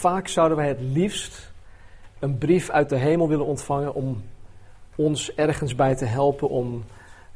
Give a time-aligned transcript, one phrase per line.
[0.00, 1.52] vaak zouden wij het liefst
[2.18, 4.22] een brief uit de hemel willen ontvangen om
[4.96, 6.84] ons ergens bij te helpen om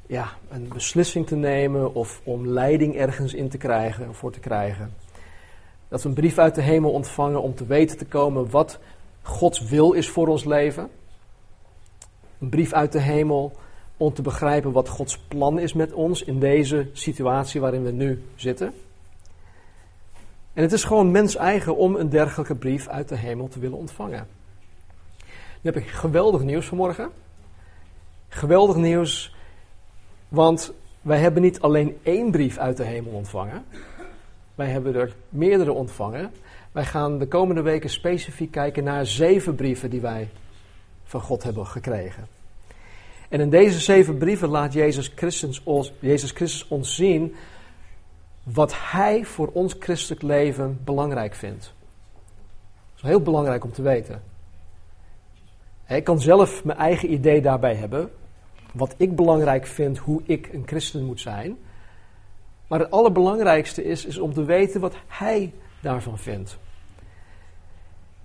[0.06, 4.94] ja, een beslissing te nemen of om leiding ergens in te krijgen, voor te krijgen.
[5.88, 8.78] Dat we een brief uit de hemel ontvangen om te weten te komen wat
[9.22, 10.90] Gods wil is voor ons leven.
[12.40, 13.52] Een brief uit de hemel
[13.96, 18.24] om te begrijpen wat Gods plan is met ons in deze situatie waarin we nu
[18.34, 18.72] zitten.
[20.54, 23.78] En het is gewoon mens eigen om een dergelijke brief uit de hemel te willen
[23.78, 24.26] ontvangen.
[25.60, 27.10] Nu heb ik geweldig nieuws vanmorgen.
[28.28, 29.34] Geweldig nieuws,
[30.28, 30.72] want
[31.02, 33.64] wij hebben niet alleen één brief uit de hemel ontvangen.
[34.54, 36.32] Wij hebben er meerdere ontvangen.
[36.72, 40.28] Wij gaan de komende weken specifiek kijken naar zeven brieven die wij
[41.04, 42.28] van God hebben gekregen.
[43.28, 47.34] En in deze zeven brieven laat Jezus Christus ons, Jezus Christus ons zien
[48.44, 51.62] wat Hij voor ons christelijk leven belangrijk vindt.
[51.62, 54.22] Dat is heel belangrijk om te weten.
[55.88, 58.10] Ik kan zelf mijn eigen idee daarbij hebben,
[58.72, 61.56] wat ik belangrijk vind, hoe ik een christen moet zijn.
[62.66, 66.58] Maar het allerbelangrijkste is, is om te weten wat Hij daarvan vindt.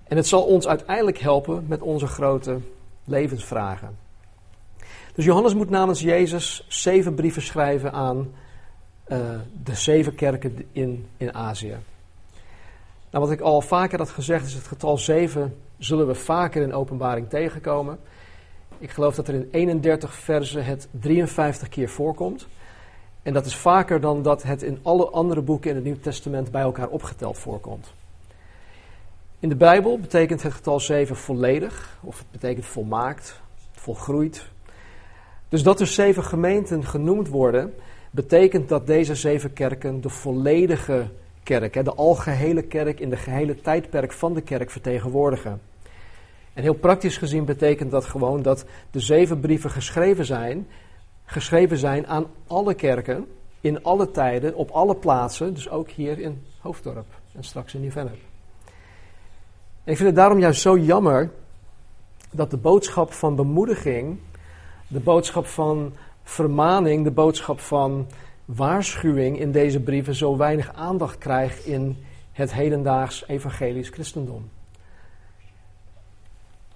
[0.04, 2.60] En het zal ons uiteindelijk helpen met onze grote
[3.04, 3.98] levensvragen.
[5.14, 8.32] Dus Johannes moet namens Jezus zeven brieven schrijven aan
[9.12, 9.18] uh,
[9.62, 11.76] de zeven kerken in, in Azië.
[13.10, 16.72] Nou, wat ik al vaker had gezegd is het getal zeven zullen we vaker in
[16.72, 17.98] openbaring tegenkomen.
[18.78, 22.46] Ik geloof dat er in 31 versen het 53 keer voorkomt.
[23.22, 26.50] En dat is vaker dan dat het in alle andere boeken in het Nieuw Testament
[26.50, 27.92] bij elkaar opgeteld voorkomt.
[29.38, 33.40] In de Bijbel betekent het getal 7 volledig, of het betekent volmaakt,
[33.72, 34.46] volgroeid.
[35.48, 37.74] Dus dat er zeven gemeenten genoemd worden,
[38.10, 41.08] betekent dat deze zeven kerken de volledige
[41.42, 45.60] kerk, de algehele kerk in de gehele tijdperk van de kerk vertegenwoordigen.
[46.52, 50.66] En heel praktisch gezien betekent dat gewoon dat de zeven brieven geschreven zijn,
[51.24, 53.26] geschreven zijn aan alle kerken,
[53.60, 58.18] in alle tijden, op alle plaatsen, dus ook hier in Hoofddorp en straks in Nieuw-Vennep.
[59.84, 61.30] En ik vind het daarom juist zo jammer
[62.30, 64.18] dat de boodschap van bemoediging,
[64.88, 65.92] de boodschap van
[66.30, 68.06] vermaning, de boodschap van
[68.44, 71.96] waarschuwing in deze brieven zo weinig aandacht krijgt in
[72.32, 74.48] het hedendaags evangelisch christendom.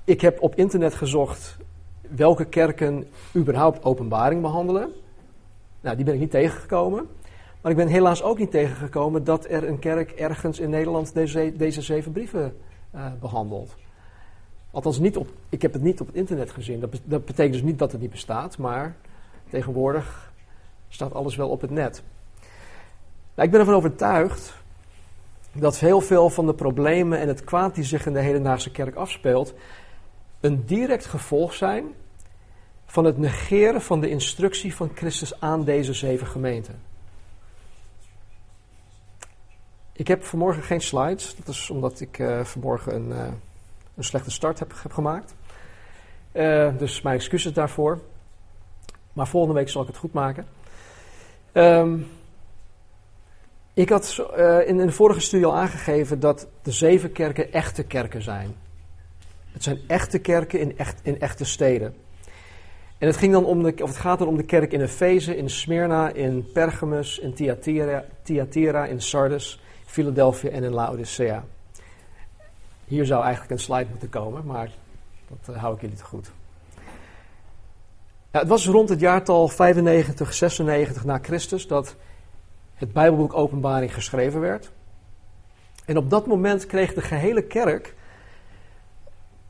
[0.05, 1.57] Ik heb op internet gezocht
[2.01, 3.07] welke kerken
[3.37, 4.93] überhaupt openbaring behandelen.
[5.81, 7.09] Nou, die ben ik niet tegengekomen.
[7.61, 11.15] Maar ik ben helaas ook niet tegengekomen dat er een kerk ergens in Nederland
[11.57, 12.57] deze, zeven brieven
[12.95, 13.75] uh, behandelt.
[14.71, 16.81] Althans, niet op, ik heb het niet op het internet gezien.
[16.81, 18.97] Dat, dat betekent dus niet dat het niet bestaat, maar
[19.51, 20.33] tegenwoordig
[20.89, 22.03] staat alles wel op het net.
[23.35, 24.55] Nou, ik ben ervan overtuigd
[25.53, 28.95] dat heel veel van de problemen en het kwaad die zich in de hedendaagse kerk
[28.95, 29.55] afspeelt,
[30.41, 31.85] een direct gevolg zijn
[32.87, 36.83] van het negeren van de instructie van Christus aan deze zeven gemeenten.
[39.93, 41.37] Ik heb vanmorgen geen slides.
[41.37, 43.27] Dat is omdat ik uh, vanmorgen een, uh,
[43.97, 45.35] een, slechte start heb, gemaakt.
[46.33, 48.01] Uh, dus mijn excuses daarvoor.
[49.15, 50.47] Maar volgende week zal ik het goed maken.
[51.53, 52.07] Um,
[53.75, 54.25] ik had
[54.67, 58.55] in, in de vorige studie al aangegeven dat de zeven kerken echte kerken zijn.
[59.53, 61.95] Het zijn echte kerken in, echt, in echte steden.
[62.99, 65.37] En het, ging dan om de, of het gaat dan om de kerk in Efeze,
[65.37, 71.45] in Smyrna, in Pergamus, in Thyatira, Thyatira in Sardes, Philadelphia en in Laodicea.
[72.85, 74.71] Hier zou eigenlijk een slide moeten komen, maar
[75.29, 76.31] dat uh, hou ik jullie te goed.
[78.35, 81.97] Ja, het was rond het jaartal 95, 96 na Christus dat
[82.75, 84.71] het Bijbelboek Openbaring geschreven werd.
[85.85, 87.95] En op dat moment kreeg de gehele kerk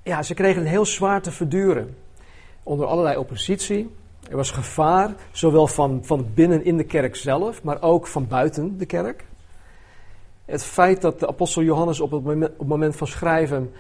[0.03, 1.97] ja, ze kregen een heel zwaar te verduren.
[2.63, 3.95] Onder allerlei oppositie.
[4.31, 8.79] Er was gevaar, zowel van, van binnen in de kerk zelf, maar ook van buiten
[8.79, 9.25] de kerk.
[10.45, 13.73] Het feit dat de apostel Johannes op het moment, op het moment van schrijven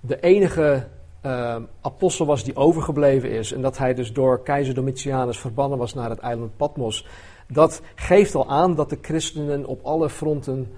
[0.00, 0.88] de enige
[1.22, 3.52] uh, apostel was die overgebleven is.
[3.52, 7.06] En dat hij dus door keizer Domitianus verbannen was naar het eiland Patmos.
[7.46, 10.72] Dat geeft al aan dat de christenen op alle fronten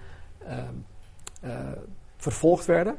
[0.44, 1.50] uh,
[2.16, 2.98] vervolgd werden.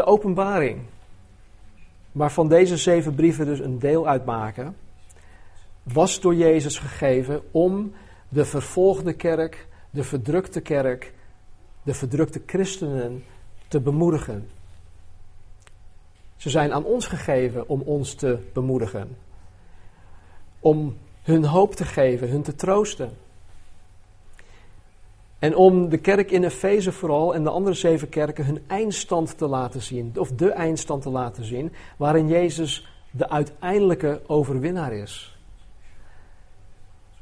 [0.00, 0.80] de openbaring,
[2.12, 4.76] waarvan deze zeven brieven dus een deel uitmaken,
[5.82, 7.92] was door Jezus gegeven om
[8.28, 11.14] de vervolgde kerk, de verdrukte kerk,
[11.82, 13.24] de verdrukte christenen
[13.70, 14.48] te bemoedigen.
[16.36, 19.16] Ze zijn aan ons gegeven om ons te bemoedigen.
[20.60, 23.10] Om hun hoop te geven, hun te troosten.
[25.38, 29.46] En om de kerk in Efeze vooral en de andere zeven kerken hun eindstand te
[29.46, 35.38] laten zien, of de eindstand te laten zien, waarin Jezus de uiteindelijke overwinnaar is.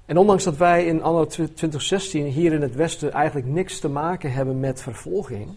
[0.04, 4.32] En ondanks dat wij in anno 2016 hier in het Westen eigenlijk niks te maken
[4.32, 5.56] hebben met vervolging,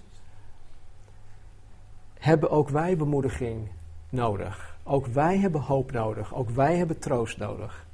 [2.21, 3.67] hebben ook wij bemoediging
[4.09, 4.77] nodig.
[4.83, 6.35] Ook wij hebben hoop nodig.
[6.35, 7.85] Ook wij hebben troost nodig.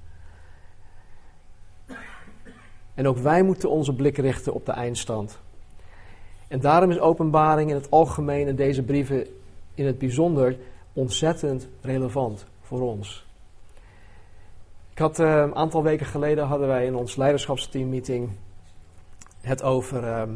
[2.93, 5.39] En ook wij moeten onze blik richten op de eindstand.
[6.47, 9.27] En daarom is openbaring in het algemeen en deze brieven
[9.73, 10.57] in het bijzonder
[10.93, 13.25] ontzettend relevant voor ons.
[14.91, 18.29] Ik had uh, een aantal weken geleden hadden wij in ons leiderschapsteammeeting
[19.41, 20.35] het over ehm,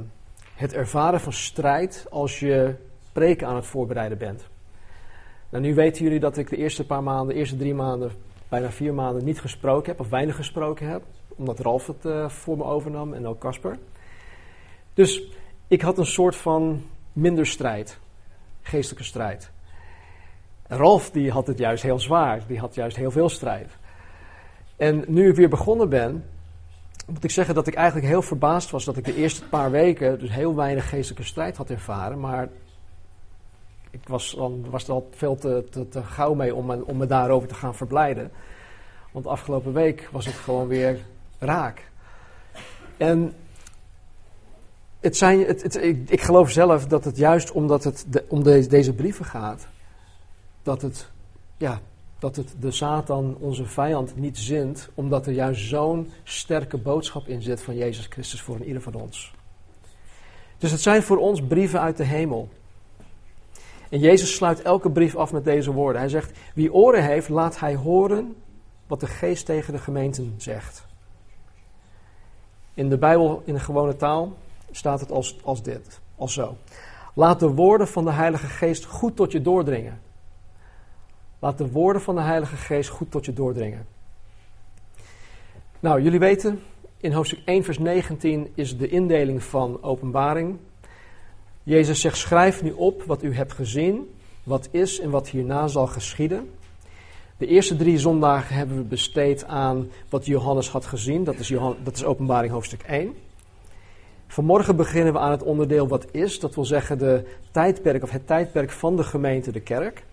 [0.55, 2.75] het ervaren van strijd als je
[3.11, 4.47] preken aan het voorbereiden bent.
[5.49, 8.11] Nou, nu weten jullie dat ik de eerste paar maanden, de eerste drie maanden,
[8.49, 11.03] bijna vier maanden niet gesproken heb, of weinig gesproken heb,
[11.35, 13.77] omdat Ralf het uh, voor me overnam en ook Casper.
[14.93, 15.23] Dus
[15.67, 17.99] ik had een soort van minder strijd,
[18.61, 19.51] geestelijke strijd.
[20.67, 23.77] Ralf die had het juist heel zwaar, die had juist heel veel strijd.
[24.75, 26.25] En nu ik weer begonnen ben,
[27.07, 30.19] moet ik zeggen dat ik eigenlijk heel verbaasd was dat ik de eerste paar weken
[30.19, 32.19] dus heel weinig geestelijke strijd had ervaren.
[32.19, 32.49] Maar
[33.91, 36.97] ik was, dan, was er al veel te, te, te gauw mee om me, om
[36.97, 38.31] me daarover te gaan verblijden.
[39.11, 40.99] Want afgelopen week was het gewoon weer
[41.39, 41.89] raak.
[42.97, 43.33] En
[44.99, 48.93] het zijn, het, ik, ik, geloof zelf dat het juist omdat het om de, deze
[48.93, 49.67] brieven gaat,
[50.63, 51.09] dat het,
[51.57, 51.79] ja,
[52.19, 57.41] dat het de Satan, onze vijand, niet zint, omdat er juist zo'n sterke boodschap in
[57.41, 59.33] zit van Jezus Christus voor ieder van ons.
[60.57, 62.49] Dus het zijn voor ons brieven uit de hemel.
[63.91, 66.01] En Jezus sluit elke brief af met deze woorden.
[66.01, 68.35] Hij zegt: Wie oren heeft, laat hij horen
[68.87, 70.85] wat de geest tegen de gemeenten zegt.
[72.73, 74.37] In de Bijbel, in de gewone taal,
[74.71, 76.57] staat het als, als dit, als zo.
[77.13, 80.01] Laat de woorden van de Heilige Geest goed tot je doordringen.
[81.39, 83.85] Laat de woorden van de Heilige Geest goed tot je doordringen.
[85.79, 86.61] Nou, jullie weten,
[86.97, 90.57] in hoofdstuk 1, vers 19 is de indeling van openbaring.
[91.63, 94.09] Jezus zegt: Schrijf nu op wat u hebt gezien,
[94.43, 96.49] wat is en wat hierna zal geschieden.
[97.37, 101.23] De eerste drie zondagen hebben we besteed aan wat Johannes had gezien.
[101.23, 103.15] Dat is, Johan, dat is openbaring hoofdstuk 1.
[104.27, 106.39] Vanmorgen beginnen we aan het onderdeel wat is.
[106.39, 110.03] Dat wil zeggen de tijdperk of het tijdperk van de gemeente, de kerk.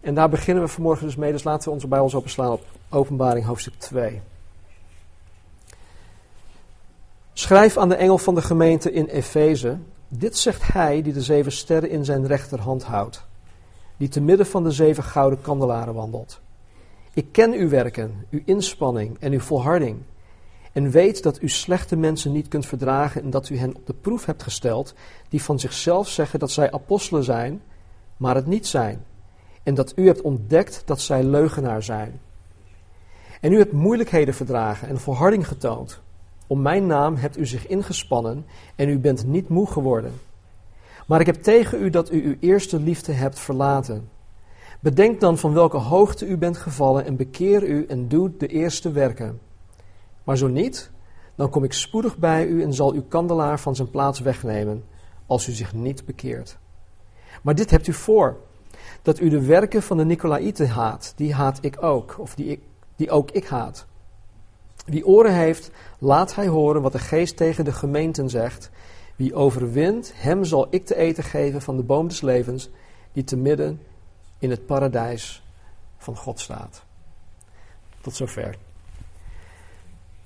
[0.00, 1.32] En daar beginnen we vanmorgen dus mee.
[1.32, 4.20] Dus laten we onze Bijbels openslaan op openbaring hoofdstuk 2.
[7.32, 9.78] Schrijf aan de engel van de gemeente in Efeze.
[10.12, 13.28] Dit zegt hij die de zeven sterren in zijn rechterhand houdt
[14.00, 16.40] die te midden van de zeven gouden kandelaren wandelt.
[17.14, 19.98] Ik ken uw werken, uw inspanning en uw volharding.
[20.72, 23.94] En weet dat u slechte mensen niet kunt verdragen en dat u hen op de
[23.94, 24.94] proef hebt gesteld,
[25.28, 27.62] die van zichzelf zeggen dat zij apostelen zijn,
[28.16, 29.04] maar het niet zijn.
[29.62, 32.20] En dat u hebt ontdekt dat zij leugenaar zijn.
[33.40, 36.00] En u hebt moeilijkheden verdragen en volharding getoond.
[36.50, 40.12] Om mijn naam hebt u zich ingespannen en u bent niet moe geworden.
[41.06, 44.08] Maar ik heb tegen u dat u uw eerste liefde hebt verlaten.
[44.80, 48.92] Bedenk dan van welke hoogte u bent gevallen en bekeer u en doe de eerste
[48.92, 49.40] werken.
[50.24, 50.90] Maar zo niet,
[51.34, 54.84] dan kom ik spoedig bij u en zal uw kandelaar van zijn plaats wegnemen,
[55.26, 56.58] als u zich niet bekeert.
[57.42, 58.36] Maar dit hebt u voor,
[59.02, 62.60] dat u de werken van de Nicolaïten haat, die haat ik ook, of die, ik,
[62.96, 63.88] die ook ik haat.
[64.86, 68.70] Wie oren heeft, laat hij horen wat de geest tegen de gemeenten zegt.
[69.16, 72.68] Wie overwint, hem zal ik te eten geven van de boom des levens,
[73.12, 73.80] die te midden
[74.38, 75.42] in het paradijs
[75.98, 76.82] van God staat.
[78.00, 78.56] Tot zover.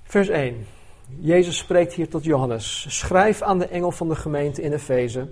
[0.03, 0.65] Vers 1.
[1.19, 2.85] Jezus spreekt hier tot Johannes.
[2.97, 5.27] Schrijf aan de engel van de gemeente in Efeze.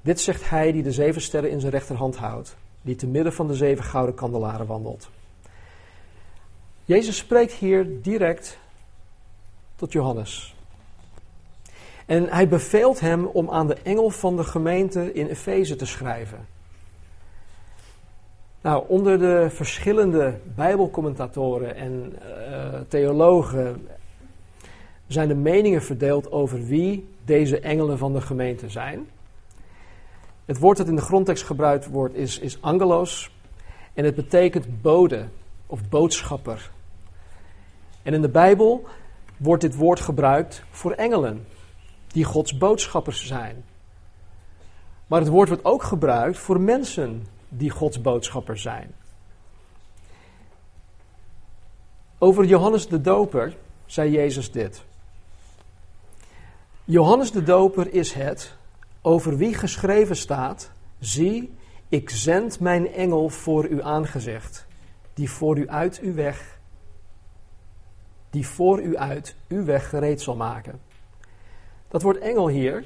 [0.00, 3.46] Dit zegt hij die de zeven sterren in zijn rechterhand houdt, die te midden van
[3.46, 5.08] de zeven gouden kandelaren wandelt.
[6.86, 8.58] Jezus spreekt hier direct
[9.76, 10.54] tot Johannes.
[12.06, 16.46] En hij beveelt hem om aan de engel van de gemeente in Efeze te schrijven.
[18.60, 23.88] Nou, onder de verschillende Bijbelcommentatoren en uh, theologen
[25.06, 29.08] zijn de meningen verdeeld over wie deze engelen van de gemeente zijn.
[30.44, 33.30] Het woord dat in de grondtekst gebruikt wordt is, is angelos
[33.94, 35.28] en het betekent bode
[35.66, 36.74] of boodschapper.
[38.06, 38.84] En in de Bijbel
[39.36, 41.46] wordt dit woord gebruikt voor engelen
[42.06, 43.64] die Gods boodschappers zijn.
[45.06, 48.94] Maar het woord wordt ook gebruikt voor mensen die Gods boodschappers zijn.
[52.18, 54.84] Over Johannes de Doper zei Jezus dit.
[56.84, 58.54] Johannes de Doper is het
[59.02, 61.54] over wie geschreven staat: Zie,
[61.88, 64.66] ik zend mijn engel voor uw aangezicht,
[65.14, 66.55] die voor u uit uw weg,
[68.36, 70.80] die voor u uit uw weg gereed zal maken.
[71.88, 72.84] Dat woord engel hier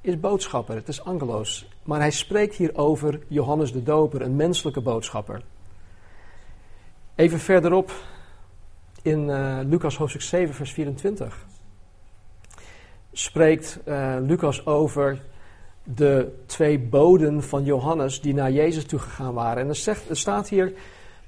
[0.00, 1.68] is boodschapper, het is angelos.
[1.82, 5.42] Maar hij spreekt hier over Johannes de Doper, een menselijke boodschapper.
[7.14, 7.92] Even verderop
[9.02, 11.46] in uh, Lucas hoofdstuk 7, vers 24
[13.12, 15.22] spreekt uh, Lucas over
[15.84, 19.62] de twee boden van Johannes die naar Jezus toe gegaan waren.
[19.62, 20.72] En er, zegt, er staat hier,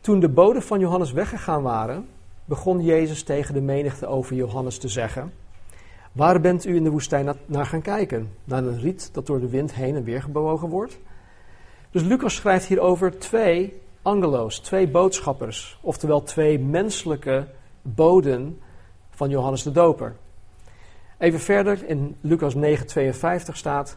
[0.00, 2.09] toen de boden van Johannes weggegaan waren,
[2.44, 5.32] begon Jezus tegen de menigte over Johannes te zeggen:
[6.12, 8.30] Waar bent u in de woestijn naar gaan kijken?
[8.44, 10.98] Naar een riet dat door de wind heen en weer bewogen wordt?
[11.90, 17.46] Dus Lucas schrijft hier over twee angelo's, twee boodschappers, oftewel twee menselijke
[17.82, 18.60] boden
[19.10, 20.16] van Johannes de Doper.
[21.18, 22.60] Even verder in Lucas 9:52
[23.52, 23.96] staat: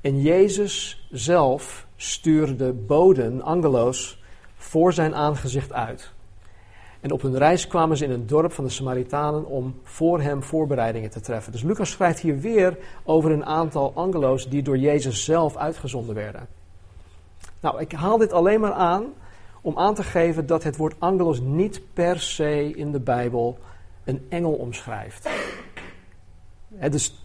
[0.00, 4.22] En Jezus zelf stuurde boden, angelo's,
[4.54, 6.12] voor zijn aangezicht uit.
[7.02, 10.42] En op hun reis kwamen ze in een dorp van de Samaritanen om voor hem
[10.42, 11.52] voorbereidingen te treffen.
[11.52, 16.46] Dus Lucas schrijft hier weer over een aantal angelo's die door Jezus zelf uitgezonden werden.
[17.60, 19.04] Nou, ik haal dit alleen maar aan
[19.60, 23.58] om aan te geven dat het woord angelos niet per se in de Bijbel
[24.04, 25.28] een engel omschrijft.
[26.74, 27.24] Het dus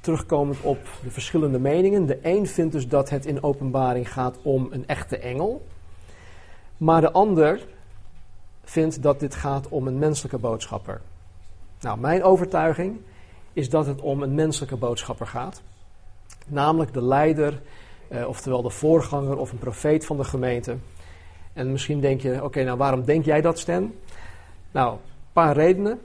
[0.00, 2.06] terugkomend op de verschillende meningen.
[2.06, 5.66] De een vindt dus dat het in openbaring gaat om een echte engel.
[6.76, 7.66] Maar de ander
[8.72, 11.00] vindt dat dit gaat om een menselijke boodschapper.
[11.80, 13.00] Nou, mijn overtuiging
[13.52, 15.62] is dat het om een menselijke boodschapper gaat.
[16.46, 17.62] Namelijk de leider,
[18.08, 20.76] eh, oftewel de voorganger of een profeet van de gemeente.
[21.52, 23.92] En misschien denk je, oké, nou waarom denk jij dat, Stan?
[24.70, 26.00] Nou, een paar redenen.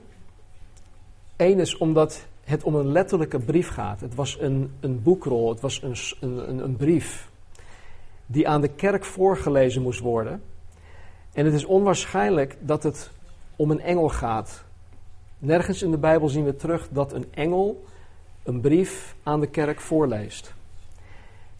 [1.36, 4.00] Eén is omdat het om een letterlijke brief gaat.
[4.00, 7.30] Het was een, een boekrol, het was een, een, een brief
[8.26, 10.42] die aan de kerk voorgelezen moest worden.
[11.38, 13.10] En het is onwaarschijnlijk dat het
[13.56, 14.64] om een engel gaat.
[15.38, 17.84] Nergens in de Bijbel zien we terug dat een engel
[18.42, 20.54] een brief aan de kerk voorleest.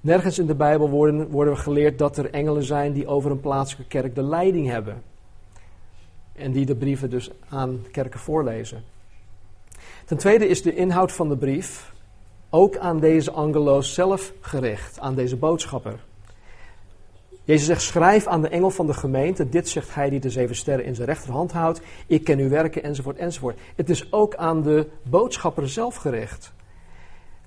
[0.00, 3.40] Nergens in de Bijbel worden, worden we geleerd dat er engelen zijn die over een
[3.40, 5.02] plaatselijke kerk de leiding hebben.
[6.32, 8.84] En die de brieven dus aan kerken voorlezen.
[10.04, 11.92] Ten tweede is de inhoud van de brief
[12.50, 16.06] ook aan deze angeloos zelf gericht, aan deze boodschapper.
[17.48, 19.48] Jezus zegt: Schrijf aan de engel van de gemeente.
[19.48, 21.80] Dit zegt hij die de zeven sterren in zijn rechterhand houdt.
[22.06, 23.58] Ik ken uw werken, enzovoort, enzovoort.
[23.76, 26.52] Het is ook aan de boodschapper zelf gericht.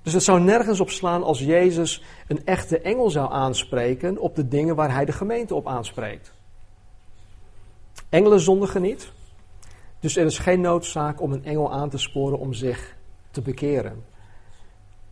[0.02, 4.48] Dus het zou nergens op slaan als Jezus een echte engel zou aanspreken op de
[4.48, 6.32] dingen waar hij de gemeente op aanspreekt.
[8.08, 9.12] Engelen zondigen niet.
[10.00, 12.96] Dus er is geen noodzaak om een engel aan te sporen om zich
[13.30, 14.04] te bekeren.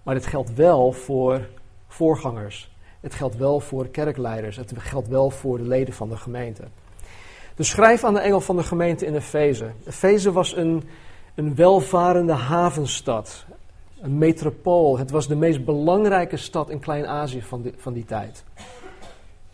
[0.02, 1.48] Maar dit geldt wel voor
[1.88, 2.69] voorgangers.
[3.00, 4.56] Het geldt wel voor kerkleiders.
[4.56, 6.62] Het geldt wel voor de leden van de gemeente.
[7.54, 9.70] Dus schrijf aan de engel van de gemeente in Efeze.
[9.86, 10.82] Efeze was een,
[11.34, 13.44] een welvarende havenstad.
[14.00, 14.98] Een metropool.
[14.98, 18.44] Het was de meest belangrijke stad in Klein-Azië van, die, van die tijd.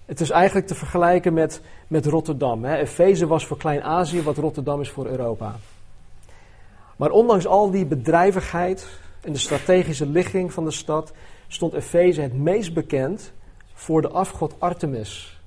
[0.05, 2.65] Het is eigenlijk te vergelijken met, met Rotterdam.
[2.65, 5.55] Efeze was voor Klein-Azië wat Rotterdam is voor Europa.
[6.97, 8.87] Maar ondanks al die bedrijvigheid
[9.27, 11.13] en de strategische ligging van de stad,
[11.49, 13.33] stond Efeze het meest bekend
[13.73, 15.41] voor de afgod Artemis,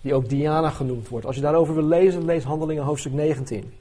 [0.00, 1.26] die ook Diana genoemd wordt.
[1.26, 3.72] Als je daarover wil lezen, lees Handelingen hoofdstuk 19.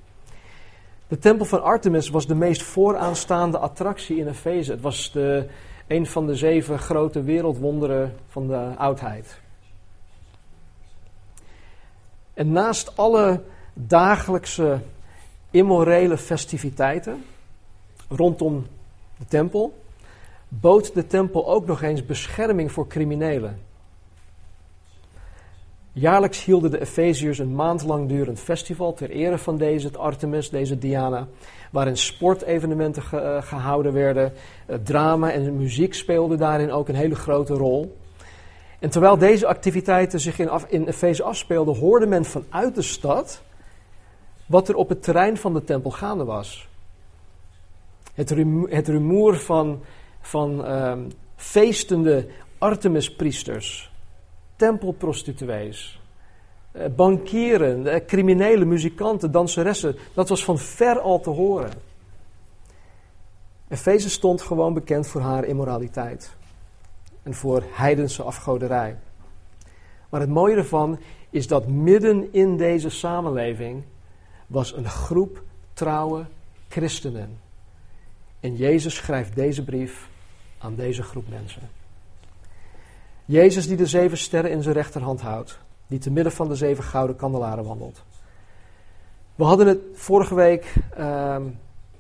[1.08, 4.72] De tempel van Artemis was de meest vooraanstaande attractie in Efeze.
[4.72, 5.48] Het was de,
[5.88, 9.40] een van de zeven grote wereldwonderen van de oudheid.
[12.34, 13.42] En naast alle
[13.74, 14.80] dagelijkse
[15.50, 17.26] immorele festiviteiten
[18.10, 18.66] rondom
[19.22, 19.74] de tempel,
[20.48, 23.60] bood de tempel ook nog eens bescherming voor criminelen.
[25.94, 30.78] Jaarlijks hielden de Efeziërs een maand lang durend festival ter ere van deze Artemis, deze
[30.78, 31.28] Diana,
[31.72, 34.34] waarin sportevenementen eh, gehouden werden,
[34.70, 37.98] uh, drama en muziek speelden daarin ook een hele grote rol.
[38.80, 43.42] En terwijl deze activiteiten zich in, af, in Efeze afspeelden, hoorde men vanuit de stad
[44.46, 46.70] wat er op het terrein van de tempel gaande was.
[48.22, 48.30] Het,
[48.70, 49.82] het rumoer van,
[50.20, 53.92] van um, feestende Artemispriesters,
[54.56, 56.02] tempelprostituees,
[56.72, 61.72] eh, bankieren, eh, criminele muzikanten, danseressen, dat was van ver al te horen.
[63.68, 66.36] Efeze stond gewoon bekend voor haar immoraliteit
[67.24, 68.98] en voor heidense afgoderij.
[70.10, 71.00] Maar het mooie ervan
[71.30, 73.84] is dat midden in deze samenleving
[74.48, 76.26] was een groep trouwe
[76.68, 77.50] christenen.
[78.42, 80.10] En Jezus schrijft deze brief
[80.58, 81.70] aan deze groep mensen.
[83.26, 86.84] Jezus die de zeven sterren in zijn rechterhand houdt, die te midden van de zeven
[86.84, 88.04] gouden kandelaren wandelt.
[89.36, 91.44] We hadden het vorige week ehm,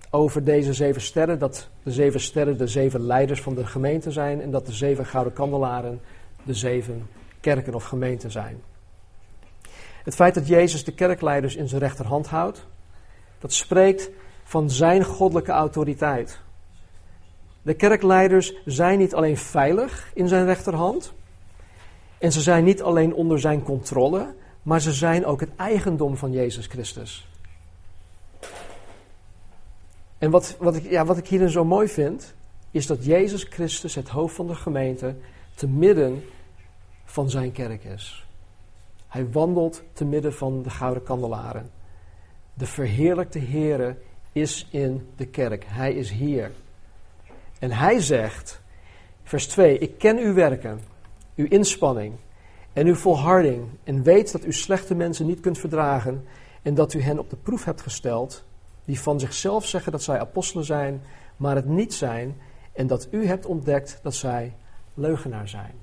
[0.09, 4.41] over deze zeven sterren, dat de zeven sterren de zeven leiders van de gemeente zijn
[4.41, 6.01] en dat de zeven gouden kandelaren
[6.43, 7.07] de zeven
[7.39, 8.61] kerken of gemeenten zijn.
[10.03, 12.67] Het feit dat Jezus de kerkleiders in zijn rechterhand houdt,
[13.39, 14.09] dat spreekt
[14.51, 16.39] van zijn goddelijke autoriteit.
[17.61, 21.13] De kerkleiders zijn niet alleen veilig in zijn rechterhand,
[22.17, 26.31] en ze zijn niet alleen onder zijn controle, maar ze zijn ook het eigendom van
[26.31, 27.27] Jezus Christus.
[30.17, 32.33] En wat, wat, ik, ja, wat ik hierin zo mooi vind,
[32.71, 35.15] is dat Jezus Christus, het hoofd van de gemeente,
[35.55, 36.23] te midden
[37.05, 38.25] van zijn kerk is.
[39.07, 41.69] Hij wandelt te midden van de gouden kandelaren.
[42.53, 43.95] De verheerlijkte Heere
[44.31, 45.65] is in de kerk.
[45.67, 46.51] Hij is hier.
[47.59, 48.61] En hij zegt,
[49.23, 50.81] vers 2, ik ken uw werken,
[51.35, 52.15] uw inspanning
[52.73, 56.25] en uw volharding en weet dat u slechte mensen niet kunt verdragen
[56.61, 58.43] en dat u hen op de proef hebt gesteld,
[58.85, 61.01] die van zichzelf zeggen dat zij apostelen zijn,
[61.37, 62.37] maar het niet zijn,
[62.73, 64.53] en dat u hebt ontdekt dat zij
[64.93, 65.73] leugenaar zijn.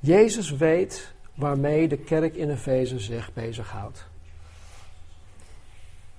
[0.00, 4.06] Jezus weet waarmee de kerk in Efeze zich bezighoudt.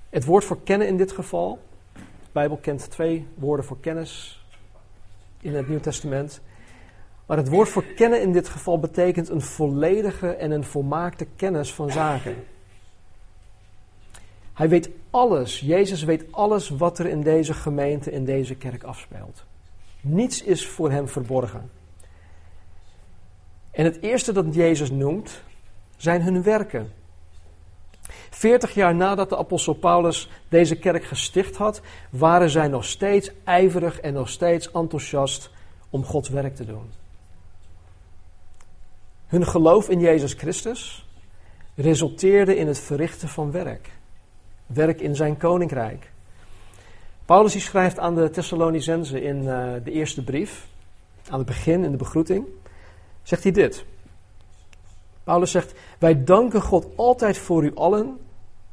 [0.09, 1.59] Het woord voor kennen in dit geval,
[1.93, 4.45] de Bijbel kent twee woorden voor kennis
[5.41, 6.41] in het Nieuw Testament.
[7.25, 11.73] Maar het woord voor kennen in dit geval betekent een volledige en een volmaakte kennis
[11.73, 12.35] van zaken.
[14.53, 19.43] Hij weet alles, Jezus weet alles wat er in deze gemeente, in deze kerk afspeelt.
[20.01, 21.71] Niets is voor hem verborgen.
[23.71, 25.43] En het eerste dat Jezus noemt,
[25.97, 26.91] zijn hun werken.
[28.29, 33.99] Veertig jaar nadat de apostel Paulus deze kerk gesticht had, waren zij nog steeds ijverig
[33.99, 35.49] en nog steeds enthousiast
[35.89, 36.91] om Gods werk te doen.
[39.27, 41.07] Hun geloof in Jezus Christus
[41.75, 43.89] resulteerde in het verrichten van werk.
[44.65, 46.11] Werk in zijn koninkrijk.
[47.25, 50.67] Paulus schrijft aan de Thessalonicenzen in uh, de eerste brief,
[51.29, 52.45] aan het begin in de begroeting,
[53.23, 53.85] zegt hij dit.
[55.27, 58.17] Paulus zegt: Wij danken God altijd voor u allen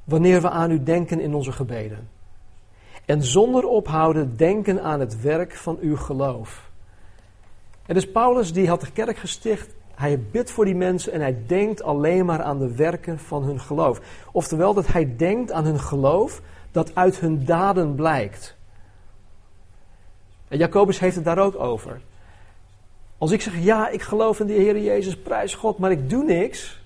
[0.05, 2.09] wanneer we aan u denken in onze gebeden.
[3.05, 6.71] En zonder ophouden denken aan het werk van uw geloof.
[7.87, 11.39] En dus Paulus die had de kerk gesticht hij bidt voor die mensen en hij
[11.47, 14.01] denkt alleen maar aan de werken van hun geloof.
[14.33, 18.57] Oftewel dat hij denkt aan hun geloof dat uit hun daden blijkt.
[20.49, 22.01] En Jacobus heeft het daar ook over.
[23.25, 26.25] Als ik zeg, ja, ik geloof in de Heer Jezus, prijs God, maar ik doe
[26.25, 26.81] niks,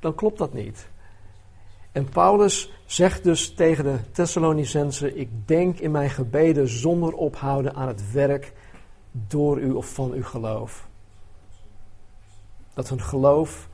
[0.00, 0.88] dan klopt dat niet.
[1.92, 7.88] En Paulus zegt dus tegen de Thessalonicensen, ik denk in mijn gebeden zonder ophouden aan
[7.88, 8.52] het werk
[9.10, 10.88] door u of van uw geloof.
[12.74, 13.68] Dat hun geloof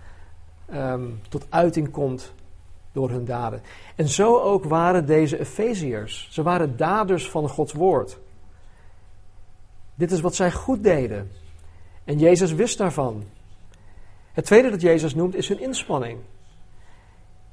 [0.66, 2.32] ehm, tot uiting komt
[2.92, 3.62] door hun daden.
[3.96, 6.28] En zo ook waren deze Efeziërs.
[6.30, 8.18] Ze waren daders van Gods woord.
[9.98, 11.30] Dit is wat zij goed deden.
[12.04, 13.24] En Jezus wist daarvan.
[14.32, 16.18] Het tweede dat Jezus noemt is hun inspanning.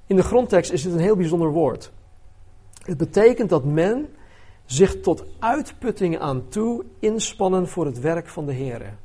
[0.07, 1.91] In de grondtekst is dit een heel bijzonder woord.
[2.83, 4.15] Het betekent dat men
[4.65, 8.97] zich tot uitputting aan toe inspannen voor het werk van de Heer.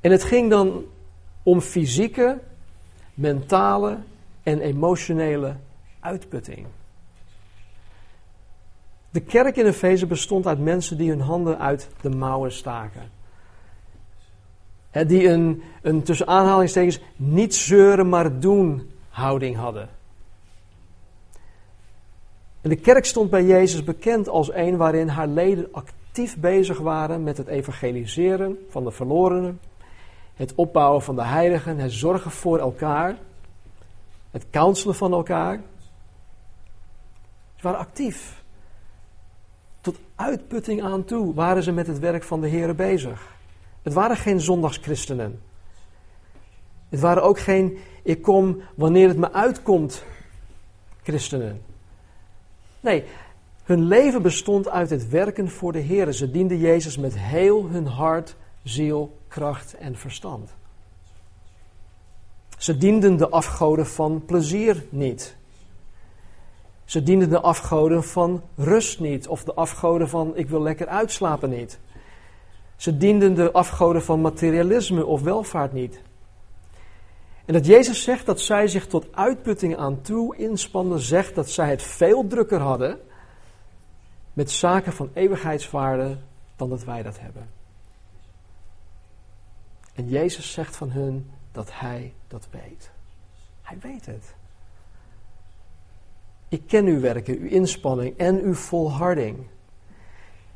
[0.00, 0.84] En het ging dan
[1.42, 2.40] om fysieke,
[3.14, 3.98] mentale
[4.42, 5.56] en emotionele
[6.00, 6.66] uitputting.
[9.14, 13.10] De kerk in Efeze bestond uit mensen die hun handen uit de mouwen staken.
[14.90, 19.88] die een, een tussen aanhalingstekens niet zeuren maar doen houding hadden.
[22.60, 27.22] En de kerk stond bij Jezus bekend als een waarin haar leden actief bezig waren
[27.22, 29.60] met het evangeliseren van de verlorenen,
[30.34, 33.16] het opbouwen van de heiligen, het zorgen voor elkaar,
[34.30, 35.60] het counselen van elkaar.
[37.56, 38.42] Ze waren actief.
[40.14, 43.36] Uitputting aan toe waren ze met het werk van de Heer bezig.
[43.82, 45.40] Het waren geen zondagschristenen.
[46.88, 50.04] Het waren ook geen ik kom wanneer het me uitkomt
[51.02, 51.62] christenen.
[52.80, 53.04] Nee,
[53.64, 56.12] hun leven bestond uit het werken voor de Heer.
[56.12, 60.50] Ze dienden Jezus met heel hun hart, ziel, kracht en verstand.
[62.58, 65.36] Ze dienden de afgoden van plezier niet.
[66.84, 71.50] Ze dienden de afgoden van rust niet, of de afgoden van ik wil lekker uitslapen
[71.50, 71.78] niet.
[72.76, 76.00] Ze dienden de afgoden van materialisme of welvaart niet.
[77.44, 81.70] En dat Jezus zegt dat zij zich tot uitputting aan toe inspanden, zegt dat zij
[81.70, 82.98] het veel drukker hadden
[84.32, 86.16] met zaken van eeuwigheidswaarde
[86.56, 87.48] dan dat wij dat hebben.
[89.94, 92.90] En Jezus zegt van hun dat Hij dat weet.
[93.62, 94.34] Hij weet het.
[96.54, 99.46] Ik ken uw werken, uw inspanning en uw volharding.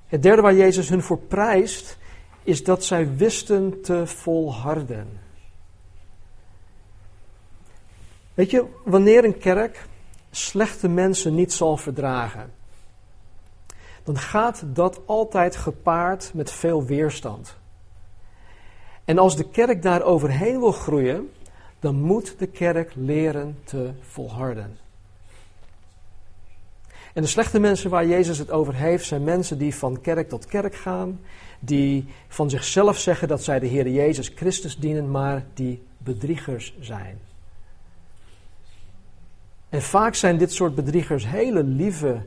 [0.06, 1.98] Het derde waar Jezus hun voor prijst,
[2.42, 5.20] is dat zij wisten te volharden.
[8.34, 9.86] Weet je, wanneer een kerk
[10.30, 12.52] slechte mensen niet zal verdragen,
[14.04, 17.56] dan gaat dat altijd gepaard met veel weerstand.
[19.04, 21.32] En als de kerk daar overheen wil groeien,
[21.80, 24.86] dan moet de kerk leren te volharden.
[27.18, 30.46] En de slechte mensen waar Jezus het over heeft, zijn mensen die van kerk tot
[30.46, 31.20] kerk gaan,
[31.60, 37.18] die van zichzelf zeggen dat zij de Heer Jezus Christus dienen, maar die bedriegers zijn.
[39.68, 42.22] En vaak zijn dit soort bedriegers hele lieve,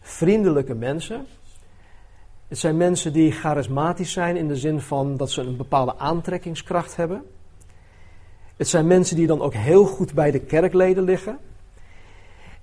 [0.00, 1.26] vriendelijke mensen.
[2.48, 6.96] Het zijn mensen die charismatisch zijn in de zin van dat ze een bepaalde aantrekkingskracht
[6.96, 7.22] hebben.
[8.56, 11.38] Het zijn mensen die dan ook heel goed bij de kerkleden liggen.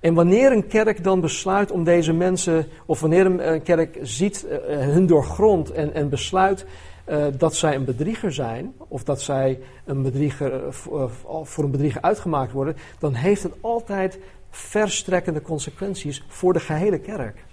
[0.04, 4.56] En wanneer een kerk dan besluit om deze mensen, of wanneer een kerk ziet uh,
[4.68, 6.66] hun doorgrond en, en besluit
[7.08, 10.74] uh, dat zij een bedrieger zijn, of dat zij een bedrieger,
[11.42, 14.18] voor een bedrieger uitgemaakt worden, dan heeft het altijd
[14.50, 17.44] verstrekkende consequenties voor de gehele kerk.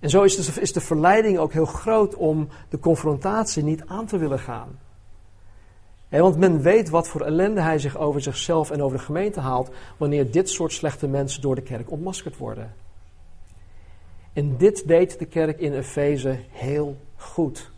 [0.00, 4.06] En zo is de, is de verleiding ook heel groot om de confrontatie niet aan
[4.06, 4.78] te willen gaan.
[6.20, 9.70] Want men weet wat voor ellende hij zich over zichzelf en over de gemeente haalt
[9.96, 12.74] wanneer dit soort slechte mensen door de kerk ontmaskerd worden.
[14.32, 17.70] En dit deed de kerk in Efeze heel goed.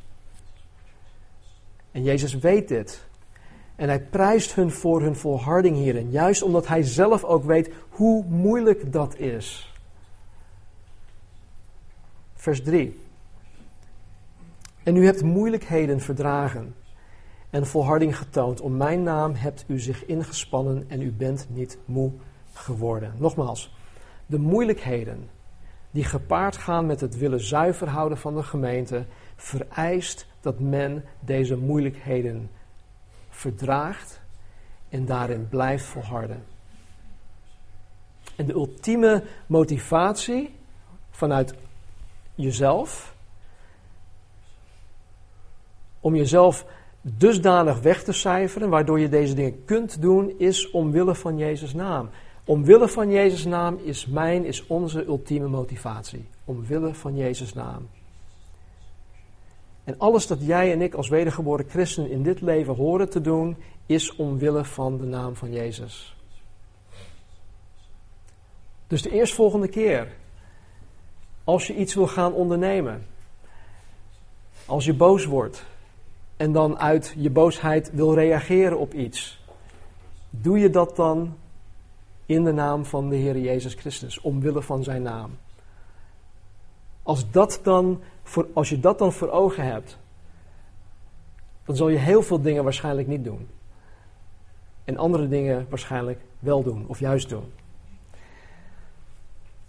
[1.93, 3.05] En Jezus weet dit.
[3.77, 6.11] En hij prijst hun voor hun volharding hierin.
[6.11, 9.75] Juist omdat hij zelf ook weet hoe moeilijk dat is.
[12.35, 12.99] Vers 3.
[14.83, 16.75] En u hebt moeilijkheden verdragen
[17.51, 18.61] en volharding getoond.
[18.61, 22.13] Om mijn naam hebt u zich ingespannen en u bent niet moe
[22.53, 23.13] geworden.
[23.17, 23.75] Nogmaals,
[24.27, 25.29] de moeilijkheden
[25.91, 29.07] die gepaard gaan met het willen zuiver houden van de gemeente,
[29.37, 32.51] vereist dat men deze moeilijkheden
[33.29, 34.21] verdraagt
[34.89, 36.45] en daarin blijft volharden.
[38.37, 40.55] En de ultieme motivatie
[41.11, 41.55] vanuit
[42.35, 43.15] jezelf,
[46.01, 46.67] om jezelf
[47.15, 52.11] dusdanig weg te cijferen, waardoor je deze dingen kunt doen, is omwille van Jezus' naam.
[52.45, 56.29] Omwille van Jezus' naam is mijn, is onze ultieme motivatie.
[56.45, 57.89] Omwille van Jezus' naam.
[59.85, 63.57] En alles dat jij en ik als wedergeboren christen in dit leven horen te doen,
[63.87, 66.17] is omwille van de naam van Jezus.
[68.87, 70.17] Dus de eerstvolgende keer,
[71.45, 73.07] als je iets wil gaan ondernemen,
[74.67, 75.65] als je boos wordt
[76.37, 79.45] en dan uit je boosheid wil reageren op iets,
[80.31, 81.37] doe je dat dan
[82.27, 85.31] in de naam van de Heer Jezus Christus, omwille van zijn naam.
[87.03, 89.99] Als, dat dan voor, als je dat dan voor ogen hebt,
[91.65, 93.49] dan zal je heel veel dingen waarschijnlijk niet doen.
[94.85, 97.53] En andere dingen waarschijnlijk wel doen, of juist doen.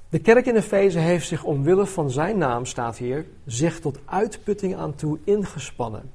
[0.09, 4.75] De kerk in Efeze heeft zich omwille van zijn naam, staat hier, zich tot uitputting
[4.75, 6.11] aan toe ingespannen.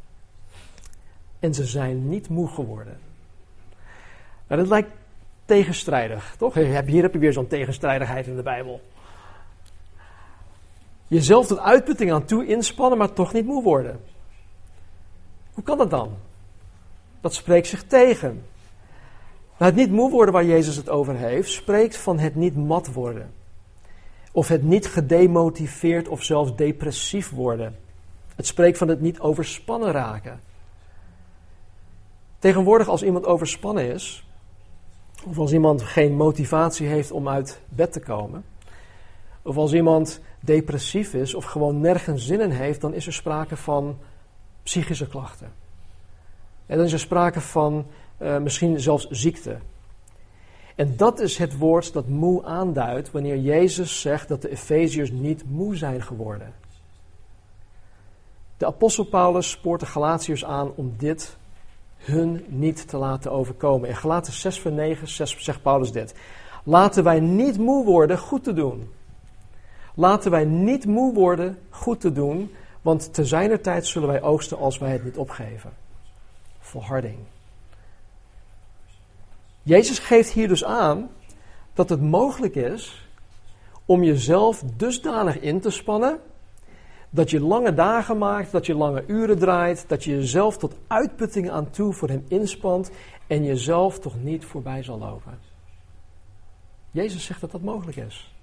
[1.42, 2.98] En ze zijn niet moe geworden.
[4.46, 4.90] Nou, dat lijkt
[5.44, 6.54] tegenstrijdig, toch?
[6.54, 8.80] Hier heb je weer zo'n tegenstrijdigheid in de Bijbel
[11.12, 14.00] jezelf tot uitputting aan toe inspannen, maar toch niet moe worden.
[15.52, 16.10] Hoe kan dat dan?
[17.20, 18.44] Dat spreekt zich tegen.
[19.58, 22.92] Nou, het niet moe worden waar Jezus het over heeft, spreekt van het niet mat
[22.92, 23.32] worden.
[24.32, 27.76] Of het niet gedemotiveerd of zelfs depressief worden.
[28.36, 30.40] Het spreekt van het niet overspannen raken.
[32.42, 34.26] Tegenwoordig als iemand overspannen is,
[35.26, 38.44] of als iemand geen motivatie heeft om uit bed te komen,
[39.42, 43.56] of als iemand depressief is of gewoon nergens zin in heeft, dan is er sprake
[43.56, 43.98] van
[44.62, 45.52] psychische klachten.
[46.66, 47.86] En dan is er sprake van
[48.18, 49.58] uh, misschien zelfs ziekte.
[50.74, 55.44] En dat is het woord dat moe aanduidt wanneer Jezus zegt dat de Efeziërs niet
[55.50, 56.54] moe zijn geworden.
[58.56, 61.40] De apostel Paulus spoort de Galatiërs aan om dit
[62.02, 63.88] hun niet te laten overkomen.
[63.88, 65.08] In Galaten 6 vers 9
[65.42, 66.14] zegt Paulus dit.
[66.64, 68.92] Laten wij niet moe worden goed te doen.
[69.94, 72.50] Laten wij niet moe worden goed te doen,
[72.82, 75.72] want te zijner tijd zullen wij oogsten als wij het niet opgeven.
[76.58, 77.18] Volharding.
[79.62, 81.10] Jezus geeft hier dus aan
[81.74, 83.08] dat het mogelijk is
[83.86, 86.20] om jezelf dusdanig in te spannen
[87.14, 91.50] dat je lange dagen maakt, dat je lange uren draait, dat je jezelf tot uitputting
[91.50, 92.90] aan toe voor hem inspant
[93.26, 95.38] en jezelf toch niet voorbij zal lopen.
[96.90, 98.34] Jezus zegt dat dat mogelijk is.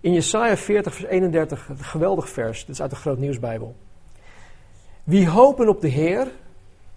[0.00, 3.76] In Jesaja 40, vers 31, een geweldig vers, dit is uit de Groot Nieuwsbijbel.
[5.04, 6.32] Wie hopen op de Heer,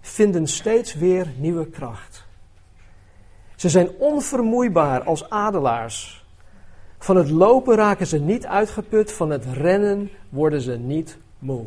[0.00, 2.24] vinden steeds weer nieuwe kracht.
[3.56, 6.23] Ze zijn onvermoeibaar als adelaars.
[7.04, 11.64] Van het lopen raken ze niet uitgeput, van het rennen worden ze niet moe.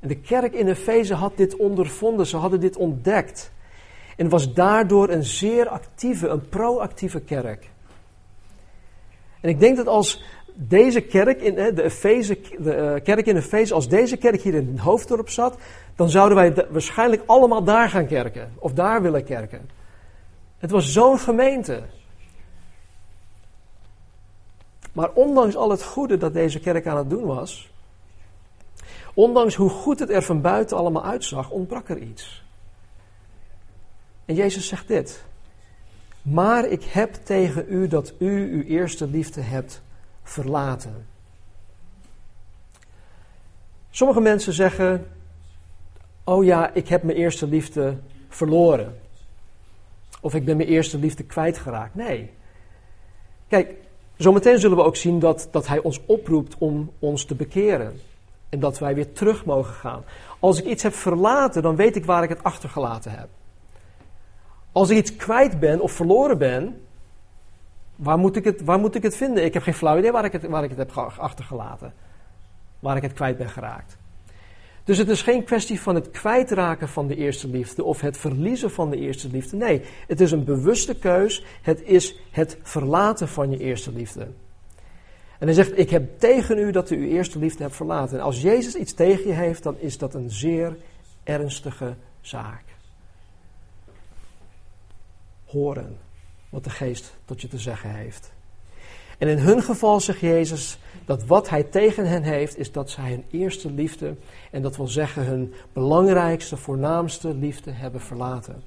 [0.00, 3.52] En de kerk in Efeze had dit ondervonden, ze hadden dit ontdekt.
[4.16, 7.70] En was daardoor een zeer actieve, een proactieve kerk.
[9.40, 10.24] En ik denk dat als
[10.54, 14.68] deze kerk, in, de, Efeze, de eh, kerk in Efeze, als deze kerk hier in
[14.70, 15.58] het hoofddorp zat,
[15.96, 18.52] dan zouden wij waarschijnlijk allemaal daar gaan kerken.
[18.58, 19.70] Of daar willen kerken.
[20.58, 21.82] Het was zo'n gemeente.
[24.96, 27.70] Maar ondanks al het goede dat deze kerk aan het doen was,
[29.14, 32.44] ondanks hoe goed het er van buiten allemaal uitzag, ontbrak er iets.
[34.24, 35.24] En Jezus zegt dit.
[36.22, 39.82] Maar ik heb tegen u dat u uw eerste liefde hebt
[40.22, 41.06] verlaten.
[43.90, 45.06] Sommige mensen zeggen:
[46.24, 48.98] Oh ja, ik heb mijn eerste liefde verloren.
[50.20, 51.94] Of ik ben mijn eerste liefde kwijtgeraakt.
[51.94, 52.30] Nee.
[53.48, 53.84] Kijk,
[54.16, 58.00] zometeen zullen we ook zien dat, dat Hij ons oproept om ons te bekeren.
[58.48, 60.04] En dat wij weer terug mogen gaan.
[60.38, 63.28] Als ik iets heb verlaten, dan weet ik waar ik het achtergelaten heb.
[64.72, 66.80] Als ik iets kwijt ben of verloren ben,
[67.96, 69.44] waar moet ik het, waar moet ik het vinden?
[69.44, 71.92] Ik heb geen flauw idee waar ik, het, waar ik het heb achtergelaten.
[72.78, 73.96] Waar ik het kwijt ben geraakt.
[74.86, 78.70] Dus het is geen kwestie van het kwijtraken van de eerste liefde of het verliezen
[78.70, 79.56] van de eerste liefde.
[79.56, 81.44] Nee, het is een bewuste keus.
[81.62, 84.28] Het is het verlaten van je eerste liefde.
[85.38, 88.18] En hij zegt: Ik heb tegen u dat u uw eerste liefde hebt verlaten.
[88.18, 90.76] En als Jezus iets tegen je heeft, dan is dat een zeer
[91.24, 92.64] ernstige zaak.
[95.44, 95.98] Horen
[96.48, 98.32] wat de geest tot je te zeggen heeft.
[99.18, 103.10] En in hun geval zegt Jezus dat wat hij tegen hen heeft, is dat zij
[103.10, 104.14] hun eerste liefde,
[104.50, 108.62] en dat wil zeggen hun belangrijkste, voornaamste liefde hebben verlaten.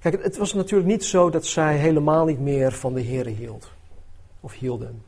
[0.00, 3.70] Kijk, het was natuurlijk niet zo dat zij helemaal niet meer van de Here hield,
[4.40, 5.02] of hielden.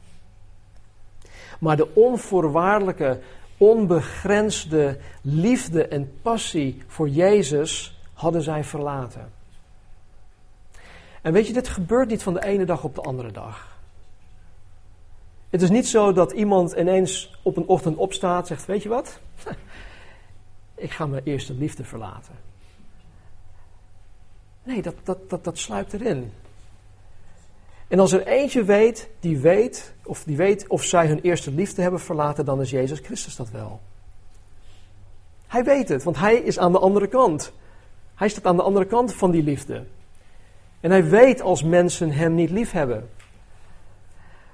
[1.60, 3.20] Maar de onvoorwaardelijke,
[3.56, 9.41] onbegrensde liefde en passie voor Jezus hadden zij verlaten.
[11.22, 13.78] En weet je, dit gebeurt niet van de ene dag op de andere dag.
[15.50, 19.20] Het is niet zo dat iemand ineens op een ochtend opstaat zegt: Weet je wat?
[20.74, 22.34] Ik ga mijn eerste liefde verlaten.
[24.62, 26.32] Nee, dat, dat, dat, dat sluipt erin.
[27.88, 31.82] En als er eentje weet, die weet, of die weet of zij hun eerste liefde
[31.82, 33.80] hebben verlaten, dan is Jezus Christus dat wel.
[35.46, 37.52] Hij weet het, want hij is aan de andere kant.
[38.14, 39.84] Hij staat aan de andere kant van die liefde.
[40.82, 43.08] En hij weet als mensen hem niet lief hebben.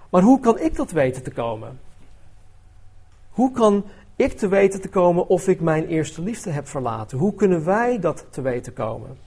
[0.09, 1.81] Maar hoe kan ik dat weten te komen?
[3.31, 3.85] Hoe kan
[4.17, 7.19] ik te weten te komen of ik mijn eerste liefde heb verlaten?
[7.19, 9.19] Hoe kunnen wij dat te weten komen?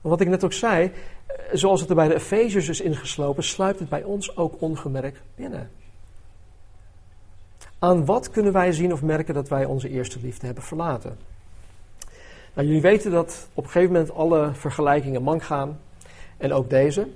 [0.00, 0.92] Wat ik net ook zei,
[1.26, 5.20] eh, zoals het er bij de Efeziërs is ingeslopen, sluipt het bij ons ook ongemerkt
[5.34, 5.70] binnen.
[7.78, 11.18] Aan wat kunnen wij zien of merken dat wij onze eerste liefde hebben verlaten?
[12.54, 15.80] Nou, jullie weten dat op een gegeven moment alle vergelijkingen mank gaan.
[16.36, 17.08] En ook deze.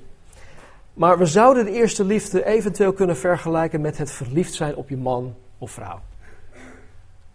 [0.95, 4.97] Maar we zouden de eerste liefde eventueel kunnen vergelijken met het verliefd zijn op je
[4.97, 6.01] man of vrouw.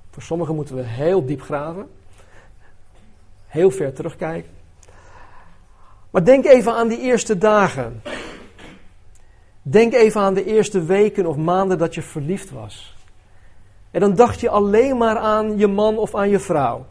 [0.10, 1.90] Voor sommigen moeten we heel diep graven.
[3.48, 4.52] Heel ver terugkijken.
[6.10, 8.02] Maar denk even aan die eerste dagen.
[9.62, 12.96] Denk even aan de eerste weken of maanden dat je verliefd was.
[13.92, 16.86] En dan dacht je alleen maar aan je man of aan je vrouw.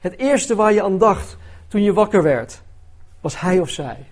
[0.00, 1.36] Het eerste waar je aan dacht
[1.68, 2.62] toen je wakker werd,
[3.20, 4.06] was hij of zij.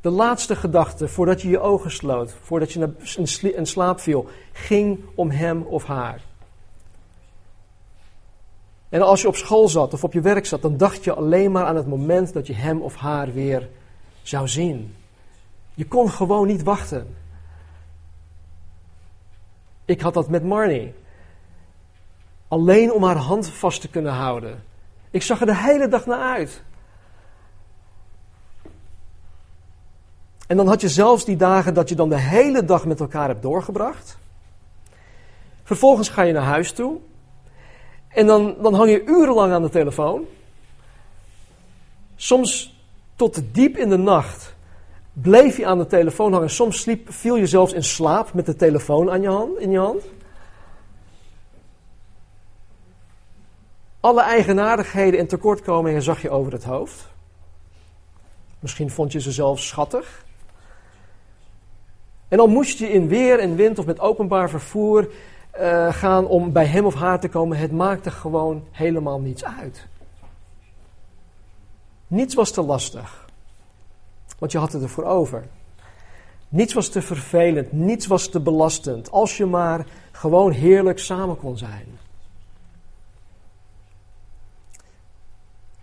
[0.00, 5.30] De laatste gedachte voordat je je ogen sloot, voordat je in slaap viel, ging om
[5.30, 6.20] hem of haar.
[8.88, 11.52] En als je op school zat of op je werk zat, dan dacht je alleen
[11.52, 13.68] maar aan het moment dat je hem of haar weer
[14.22, 14.94] zou zien.
[15.74, 17.16] Je kon gewoon niet wachten.
[19.84, 20.94] Ik had dat met Marnie.
[22.48, 24.64] Alleen om haar hand vast te kunnen houden.
[25.10, 26.62] Ik zag er de hele dag naar uit.
[30.46, 33.28] En dan had je zelfs die dagen dat je dan de hele dag met elkaar
[33.28, 34.18] hebt doorgebracht.
[35.62, 36.98] Vervolgens ga je naar huis toe.
[38.08, 40.24] En dan, dan hang je urenlang aan de telefoon.
[42.16, 42.80] Soms
[43.16, 44.54] tot diep in de nacht
[45.12, 46.50] bleef je aan de telefoon hangen.
[46.50, 49.78] Soms sliep, viel je zelfs in slaap met de telefoon aan je hand, in je
[49.78, 50.02] hand.
[54.06, 57.08] Alle eigenaardigheden en tekortkomingen zag je over het hoofd.
[58.58, 60.24] Misschien vond je ze zelfs schattig.
[62.28, 65.08] En dan moest je in weer en wind of met openbaar vervoer
[65.60, 67.58] uh, gaan om bij hem of haar te komen.
[67.58, 69.86] Het maakte gewoon helemaal niets uit.
[72.06, 73.26] Niets was te lastig,
[74.38, 75.44] want je had het ervoor over.
[76.48, 81.58] Niets was te vervelend, niets was te belastend, als je maar gewoon heerlijk samen kon
[81.58, 82.04] zijn.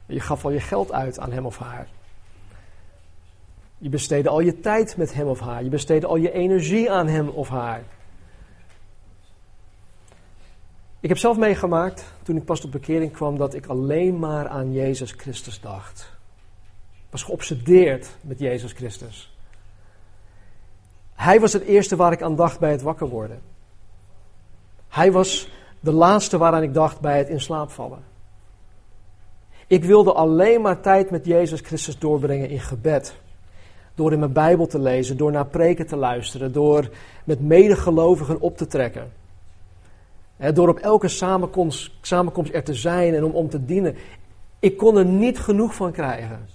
[0.06, 1.88] Je gaf al je geld uit aan hem of haar.
[3.78, 5.64] Je besteedde al je tijd met hem of haar.
[5.64, 7.84] Je besteedde al je energie aan hem of haar.
[11.00, 14.74] Ik heb zelf meegemaakt, toen ik pas tot bekering kwam, dat ik alleen maar aan
[14.74, 16.12] Jezus Christus dacht.
[16.92, 19.38] Ik was geobsedeerd met Jezus Christus.
[21.16, 23.42] Hij was het eerste waar ik aan dacht bij het wakker worden.
[24.90, 28.04] Hij was de laatste waaraan ik dacht bij het in slaap vallen.
[29.68, 33.16] Ik wilde alleen maar tijd met Jezus Christus doorbrengen in gebed.
[33.96, 36.90] Door in mijn Bijbel te lezen, door naar preken te luisteren, door
[37.24, 39.12] met medegelovigen op te trekken.
[40.54, 43.96] door op elke samenkomst, samenkomst er te zijn en om, om te dienen.
[44.60, 46.48] Ik kon er niet genoeg van krijgen.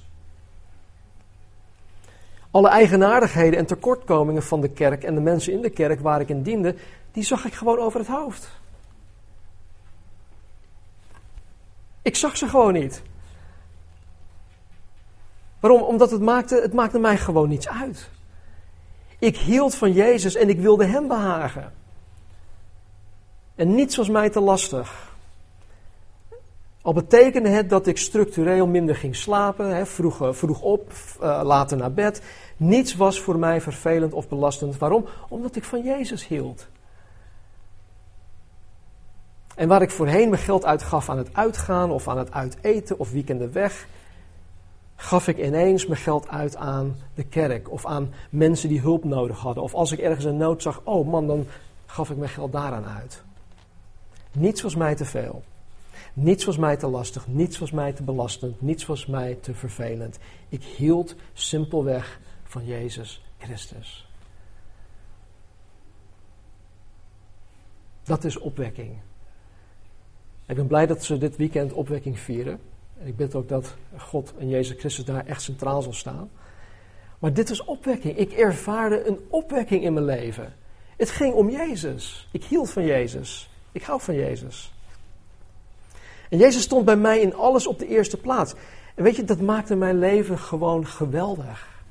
[2.50, 6.28] Alle eigenaardigheden en tekortkomingen van de kerk en de mensen in de kerk waar ik
[6.28, 6.74] in diende,
[7.12, 8.57] die zag ik gewoon over het hoofd.
[12.08, 13.02] Ik zag ze gewoon niet.
[15.60, 15.82] Waarom?
[15.82, 18.10] Omdat het maakte, het maakte mij gewoon niets uit.
[19.18, 21.72] Ik hield van Jezus en ik wilde Hem behagen.
[23.54, 25.16] En niets was mij te lastig.
[26.82, 30.92] Al betekende het dat ik structureel minder ging slapen, hè, vroeg, eh, vroeg op,
[31.22, 32.22] uh, later naar bed.
[32.56, 34.78] Niets was voor mij vervelend of belastend.
[34.78, 35.04] Waarom?
[35.28, 36.68] Omdat ik van Jezus hield.
[39.58, 43.10] En waar ik voorheen mijn geld uitgaf aan het uitgaan of aan het uiteten of
[43.10, 43.86] weekenden weg,
[44.96, 49.38] gaf ik ineens mijn geld uit aan de kerk of aan mensen die hulp nodig
[49.38, 49.62] hadden.
[49.62, 51.46] Of als ik ergens een nood zag, oh man, dan
[51.86, 53.22] gaf ik mijn geld daaraan uit.
[54.32, 55.42] Niets was mij te veel.
[56.12, 60.18] Niets was mij te lastig, niets was mij te belastend, niets was mij te vervelend.
[60.48, 64.08] Ik hield simpelweg van Jezus Christus.
[68.02, 68.96] Dat is opwekking.
[70.48, 72.60] Ik ben blij dat ze dit weekend opwekking vieren.
[73.00, 76.30] En ik bid ook dat God en Jezus Christus daar echt centraal zal staan.
[77.18, 78.16] Maar dit is opwekking.
[78.16, 80.54] Ik ervaarde een opwekking in mijn leven.
[80.96, 82.28] Het ging om Jezus.
[82.32, 83.50] Ik hield van Jezus.
[83.72, 84.72] Ik hou van Jezus.
[86.28, 88.54] En Jezus stond bij mij in alles op de eerste plaats.
[88.94, 91.82] En weet je, dat maakte mijn leven gewoon geweldig.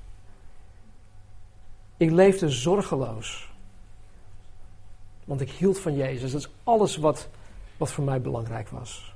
[1.98, 3.52] Ik leefde zorgeloos.
[5.26, 6.32] Want ik hield van Jezus.
[6.32, 7.30] Dat is alles wat,
[7.78, 9.16] wat voor mij belangrijk was.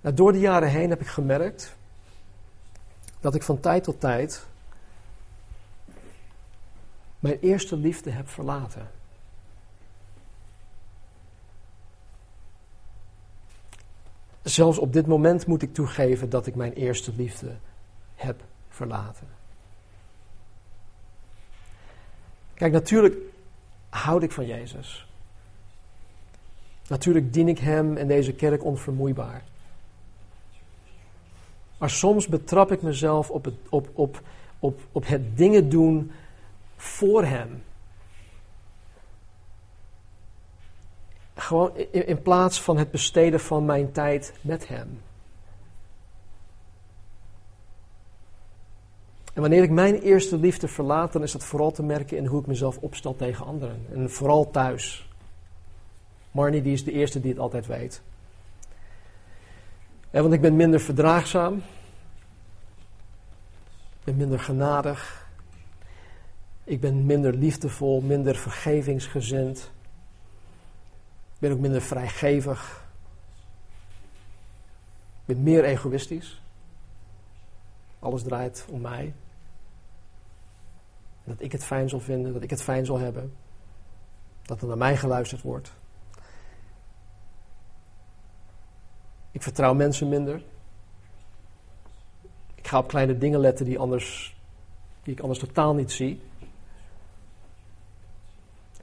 [0.00, 1.76] Nou, door de jaren heen heb ik gemerkt
[3.20, 4.46] dat ik van tijd tot tijd
[7.18, 8.90] mijn eerste liefde heb verlaten.
[14.42, 17.56] Zelfs op dit moment moet ik toegeven dat ik mijn eerste liefde
[18.14, 19.28] heb verlaten.
[22.54, 23.16] Kijk, natuurlijk
[23.88, 25.08] houd ik van Jezus.
[26.88, 29.42] Natuurlijk dien ik Hem en deze kerk onvermoeibaar.
[31.78, 34.20] Maar soms betrap ik mezelf op het, op, op,
[34.58, 36.12] op, op het dingen doen
[36.76, 37.62] voor Hem.
[41.34, 45.00] Gewoon in, in plaats van het besteden van mijn tijd met Hem.
[49.32, 52.40] En wanneer ik mijn eerste liefde verlaat, dan is dat vooral te merken in hoe
[52.40, 53.86] ik mezelf opstel tegen anderen.
[53.92, 55.08] En vooral thuis.
[56.34, 58.02] Marnie die is de eerste die het altijd weet.
[60.10, 61.54] Ja, want ik ben minder verdraagzaam.
[63.98, 65.28] Ik ben minder genadig.
[66.64, 69.58] Ik ben minder liefdevol, minder vergevingsgezind.
[71.34, 72.84] Ik ben ook minder vrijgevig.
[75.20, 76.42] Ik ben meer egoïstisch.
[77.98, 79.14] Alles draait om mij.
[81.24, 83.34] Dat ik het fijn zal vinden, dat ik het fijn zal hebben.
[84.42, 85.72] Dat er naar mij geluisterd wordt.
[89.34, 90.42] Ik vertrouw mensen minder.
[92.54, 94.36] Ik ga op kleine dingen letten die, anders,
[95.02, 96.20] die ik anders totaal niet zie.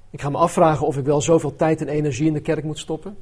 [0.09, 2.79] Ik ga me afvragen of ik wel zoveel tijd en energie in de kerk moet
[2.79, 3.17] stoppen.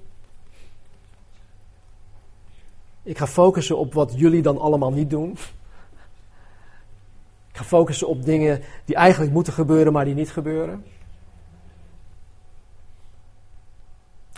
[3.03, 5.31] Ik ga focussen op wat jullie dan allemaal niet doen.
[7.49, 10.85] Ik ga focussen op dingen die eigenlijk moeten gebeuren, maar die niet gebeuren.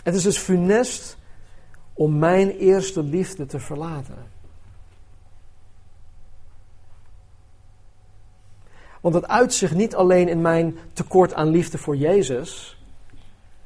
[0.02, 1.20] Het is dus funest
[1.92, 4.30] om mijn eerste liefde te verlaten.
[9.00, 12.78] Want het uit zich niet alleen in mijn tekort aan liefde voor Jezus,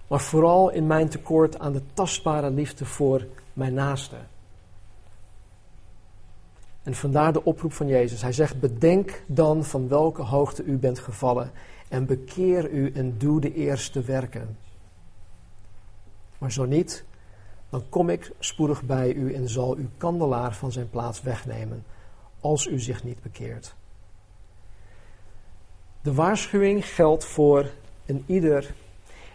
[0.07, 4.17] maar vooral in mijn tekort aan de tastbare liefde voor mijn naaste.
[6.83, 8.23] En vandaar de oproep van Jezus.
[8.23, 11.51] Hij zegt: Bedenk dan van welke hoogte u bent gevallen
[11.89, 14.57] en bekeer u en doe de eerste werken.
[16.39, 17.05] Maar zo niet,
[17.77, 21.85] dan kom ik spoedig bij u en zal uw kandelaar van zijn plaats wegnemen,
[22.41, 23.75] als u zich niet bekeert.
[26.03, 27.71] De waarschuwing geldt voor
[28.07, 28.75] een ieder.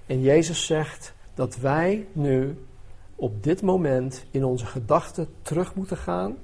[0.05, 2.65] En Jezus zegt dat wij nu
[3.15, 6.37] op dit moment in onze gedachten terug moeten gaan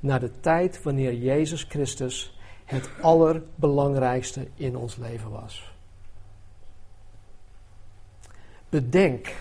[0.00, 5.74] naar de tijd wanneer Jezus Christus het allerbelangrijkste in ons leven was.
[8.68, 9.34] Bedenk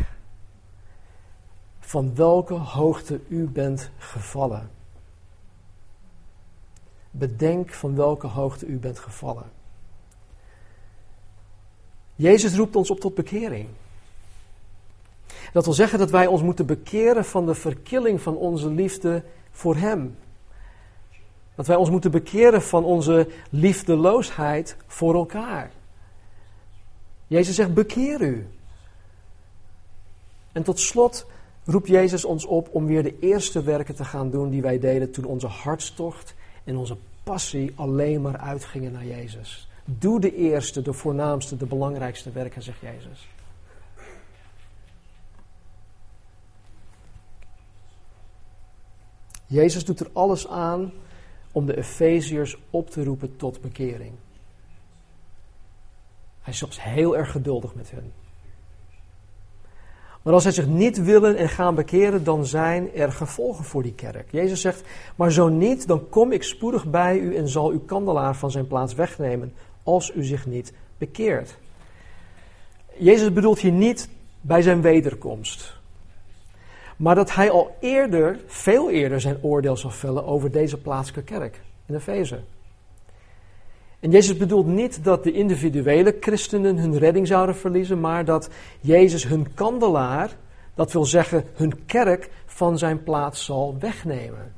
[1.85, 4.69] van welke hoogte u bent gevallen.
[7.11, 9.51] Bedenk van welke hoogte u bent gevallen.
[12.15, 13.67] Jezus roept ons op tot bekering.
[15.53, 19.75] Dat wil zeggen dat wij ons moeten bekeren van de verkilling van onze liefde voor
[19.75, 20.17] Hem.
[21.55, 25.71] Dat wij ons moeten bekeren van onze liefdeloosheid voor elkaar.
[27.27, 28.47] Jezus zegt: bekeer u.
[30.51, 31.25] En tot slot
[31.65, 35.11] roept Jezus ons op om weer de eerste werken te gaan doen die wij deden
[35.11, 39.69] toen onze hartstocht en onze passie alleen maar uitgingen naar Jezus.
[39.85, 43.27] Doe de eerste, de voornaamste, de belangrijkste werken, zegt Jezus.
[49.47, 50.91] Jezus doet er alles aan
[51.51, 54.13] om de Efeziërs op te roepen tot bekering.
[56.41, 58.24] Hij is soms heel erg geduldig met hen.
[60.25, 63.93] Maar als zij zich niet willen en gaan bekeren, dan zijn er gevolgen voor die
[63.93, 64.31] kerk.
[64.31, 64.83] Jezus zegt,
[65.15, 68.67] maar zo niet, dan kom ik spoedig bij u en zal uw kandelaar van zijn
[68.67, 69.53] plaats wegnemen,
[69.83, 71.57] als u zich niet bekeert.
[72.97, 74.09] Jezus bedoelt hier niet
[74.41, 75.77] bij zijn wederkomst.
[76.97, 81.61] Maar dat hij al eerder, veel eerder, zijn oordeel zal vellen over deze plaatselijke kerk
[81.85, 82.39] in Efeze.
[83.99, 88.49] En Jezus bedoelt niet dat de individuele christenen hun redding zouden verliezen, maar dat
[88.81, 90.35] Jezus hun kandelaar,
[90.73, 94.53] dat wil zeggen hun kerk, van zijn plaats zal wegnemen.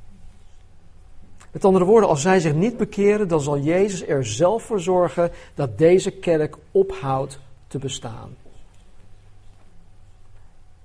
[1.51, 5.31] Met andere woorden, als zij zich niet bekeren, dan zal Jezus er zelf voor zorgen
[5.53, 8.35] dat deze kerk ophoudt te bestaan.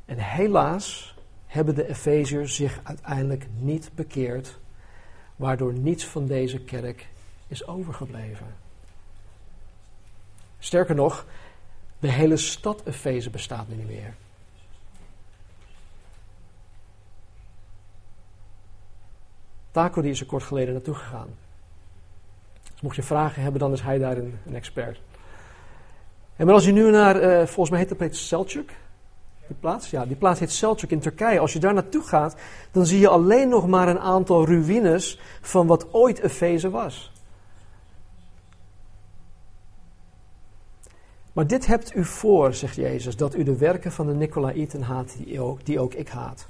[0.05, 1.15] En helaas
[1.47, 4.59] hebben de Efeziërs zich uiteindelijk niet bekeerd,
[5.37, 7.09] waardoor niets van deze kerk
[7.53, 8.55] is overgebleven.
[10.59, 11.27] Sterker nog,
[11.99, 14.15] de hele stad Efeze bestaat nu niet meer.
[19.71, 21.29] Taco die is er kort geleden naartoe gegaan.
[22.73, 25.01] Dus mocht je vragen hebben, dan is hij daar een, expert.
[26.37, 28.71] En maar als je nu naar, uh, volgens mij heet dat plaats Selçuk,
[29.47, 31.39] die plaats, ja, die plaats heet Selçuk in Turkije.
[31.39, 32.37] Als je daar naartoe gaat,
[32.71, 37.12] dan zie je alleen nog maar een aantal ruïnes van wat ooit Efeze was.
[41.33, 45.17] Maar dit hebt u voor, zegt Jezus, dat u de werken van de Nicolaïten haat,
[45.25, 46.49] die ook, die ook ik haat.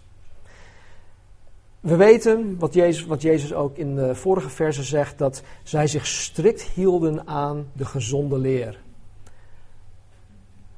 [1.80, 6.06] We weten, wat Jezus, wat Jezus ook in de vorige verse zegt, dat zij zich
[6.06, 8.80] strikt hielden aan de gezonde leer.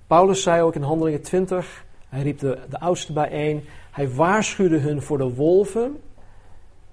[0.07, 5.03] Paulus zei ook in Handelingen 20, hij riep de, de oudsten bijeen, hij waarschuwde hun
[5.03, 6.01] voor de wolven,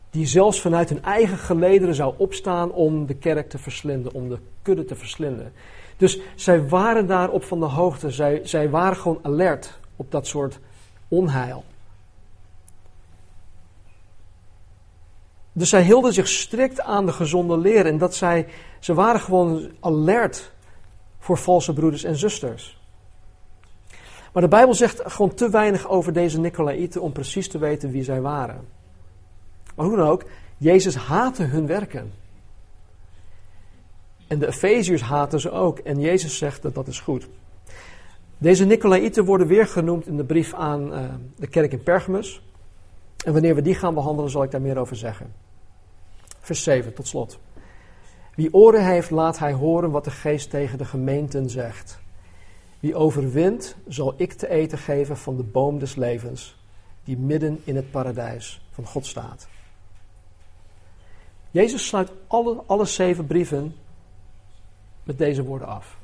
[0.10, 4.38] die zelfs vanuit hun eigen gelederen zou opstaan om de kerk te verslinden, om de
[4.62, 5.54] kudde te verslinden.
[6.02, 8.12] Dus zij waren daarop van de hoogte.
[8.12, 10.60] Zij, zij waren gewoon alert op dat soort
[11.08, 11.64] onheil.
[15.52, 17.86] Dus zij hielden zich strikt aan de gezonde leer.
[17.86, 18.48] En dat zij,
[18.80, 20.52] ze waren gewoon alert
[21.20, 22.80] voor valse broeders en zusters.
[24.34, 28.04] Maar de Bijbel zegt gewoon te weinig over deze Nicolaïten om precies te weten wie
[28.04, 28.68] zij waren.
[29.76, 30.24] Maar hoe dan ook,
[30.58, 32.21] Jezus haatte hun werken.
[34.32, 35.80] En de Efeziërs haten ze ook.
[35.80, 37.28] En Jezus zegt dat dat is goed.
[38.38, 41.00] Deze Nicolaïten worden weer genoemd in de brief aan uh,
[41.36, 42.42] de kerk in Pergamus.
[43.26, 45.34] En wanneer we die gaan behandelen, zal ik daar meer over zeggen.
[46.40, 47.40] Vers 7, tot slot.
[48.36, 52.00] Wie oren heeft, laat hij horen wat de geest tegen de gemeenten zegt.
[52.80, 56.64] Wie overwint, zal ik te eten geven van de boom des levens,
[57.04, 59.48] die midden in het paradijs van God staat.
[61.52, 63.76] Jezus sluit alle, alle zeven brieven
[65.04, 65.98] met deze woorden af.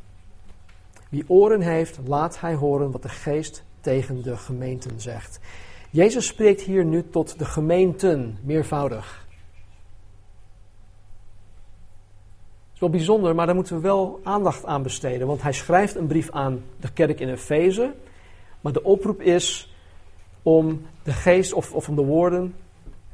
[1.10, 5.40] Wie oren heeft, laat hij horen wat de geest tegen de gemeenten zegt.
[5.90, 9.26] Jezus spreekt hier nu tot de gemeenten, meervoudig.
[12.66, 15.28] Het is wel bijzonder, maar daar moeten we wel aandacht aan besteden.
[15.28, 17.94] Want hij schrijft een brief aan de kerk in Efeze.
[18.62, 19.76] Maar de oproep is
[20.44, 22.56] om de geest, of, of om de woorden,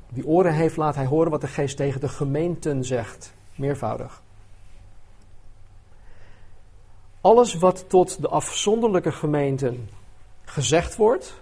[0.10, 3.34] die oren heeft, laat hij horen wat de geest tegen de gemeenten zegt.
[3.56, 4.23] Meervoudig.
[7.24, 9.90] Alles wat tot de afzonderlijke gemeenten
[10.44, 11.42] gezegd wordt,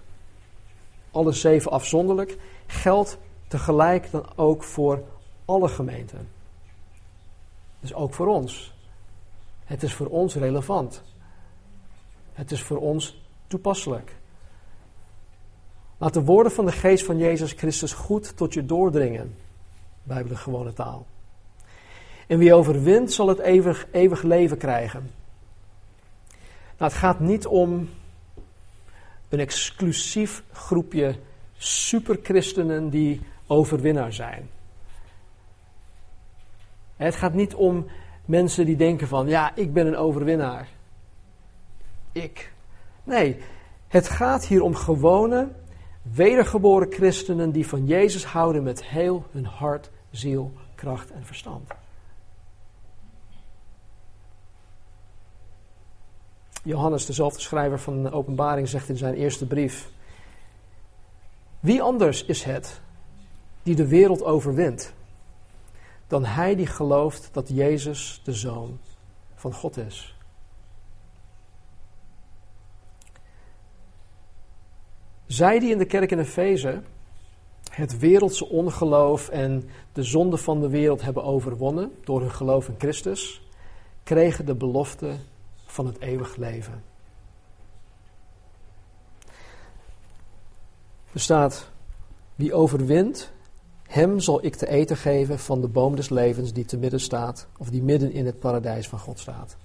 [1.12, 3.18] alle zeven afzonderlijk, geldt
[3.48, 5.04] tegelijk dan ook voor
[5.46, 6.30] alle gemeenten.
[7.80, 8.74] Dus ook voor ons.
[9.66, 11.02] Het is voor ons relevant.
[12.34, 14.16] Het is voor ons toepasselijk.
[15.98, 19.36] Laat de woorden van de geest van Jezus Christus goed tot je doordringen.
[20.04, 21.06] Bijbel de gewone taal.
[22.28, 25.21] En wie overwint zal het eeuwig, eeuwig leven krijgen.
[26.82, 27.90] Nou, het gaat niet om
[29.30, 31.16] een exclusief groepje
[31.58, 34.50] superchristenen die overwinnaar zijn.
[36.96, 37.86] Het gaat niet om
[38.26, 40.68] mensen die denken van, ja, ik ben een overwinnaar.
[42.12, 42.54] Ik.
[43.04, 43.38] Nee,
[43.88, 45.48] het gaat hier om gewone,
[46.02, 51.81] wedergeboren christenen die van Jezus houden met heel hun hart, ziel, kracht en verstand.
[56.64, 59.90] Johannes, dezelfde schrijver van de Openbaring, zegt in zijn eerste brief:
[61.60, 62.82] Wie anders is het
[63.64, 64.94] die de wereld overwint
[66.08, 68.80] dan hij die gelooft dat Jezus de Zoon
[69.36, 70.16] van God is?
[75.26, 76.82] Zij die in de kerk in Efeze
[77.72, 82.76] het wereldse ongeloof en de zonde van de wereld hebben overwonnen door hun geloof in
[82.78, 83.42] Christus,
[84.04, 85.16] kregen de belofte
[85.72, 86.84] van het eeuwig leven.
[91.14, 91.70] Er staat,
[92.36, 93.32] wie overwint,
[93.84, 97.48] hem zal ik te eten geven van de boom des levens die te midden staat,
[97.58, 99.58] of die midden in het paradijs van God staat.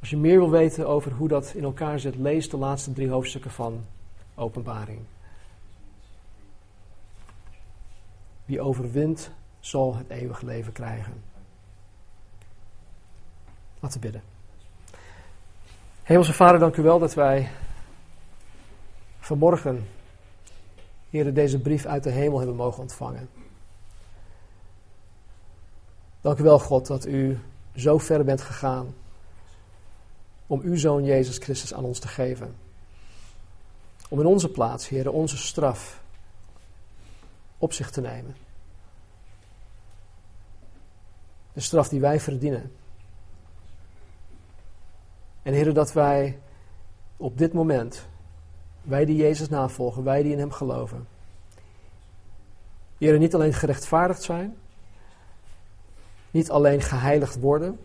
[0.00, 3.10] Als je meer wil weten over hoe dat in elkaar zit, lees de laatste drie
[3.10, 3.84] hoofdstukken van
[4.34, 5.00] Openbaring.
[8.44, 11.33] Wie overwint, zal het eeuwig leven krijgen.
[13.84, 14.22] Laten we bidden.
[16.02, 17.50] Hemelse Vader, dank u wel dat wij
[19.18, 19.88] vanmorgen,
[21.10, 23.28] Heer, deze brief uit de hemel hebben mogen ontvangen.
[26.20, 27.38] Dank u wel, God, dat u
[27.74, 28.94] zo ver bent gegaan
[30.46, 32.54] om uw Zoon Jezus Christus aan ons te geven.
[34.08, 36.02] Om in onze plaats, Heer, onze straf
[37.58, 38.36] op zich te nemen.
[41.52, 42.72] De straf die wij verdienen.
[45.44, 46.38] En Heer, dat wij
[47.16, 48.06] op dit moment,
[48.82, 51.06] wij die Jezus navolgen, wij die in Hem geloven,
[52.98, 54.56] Heer, niet alleen gerechtvaardigd zijn,
[56.30, 57.78] niet alleen geheiligd worden,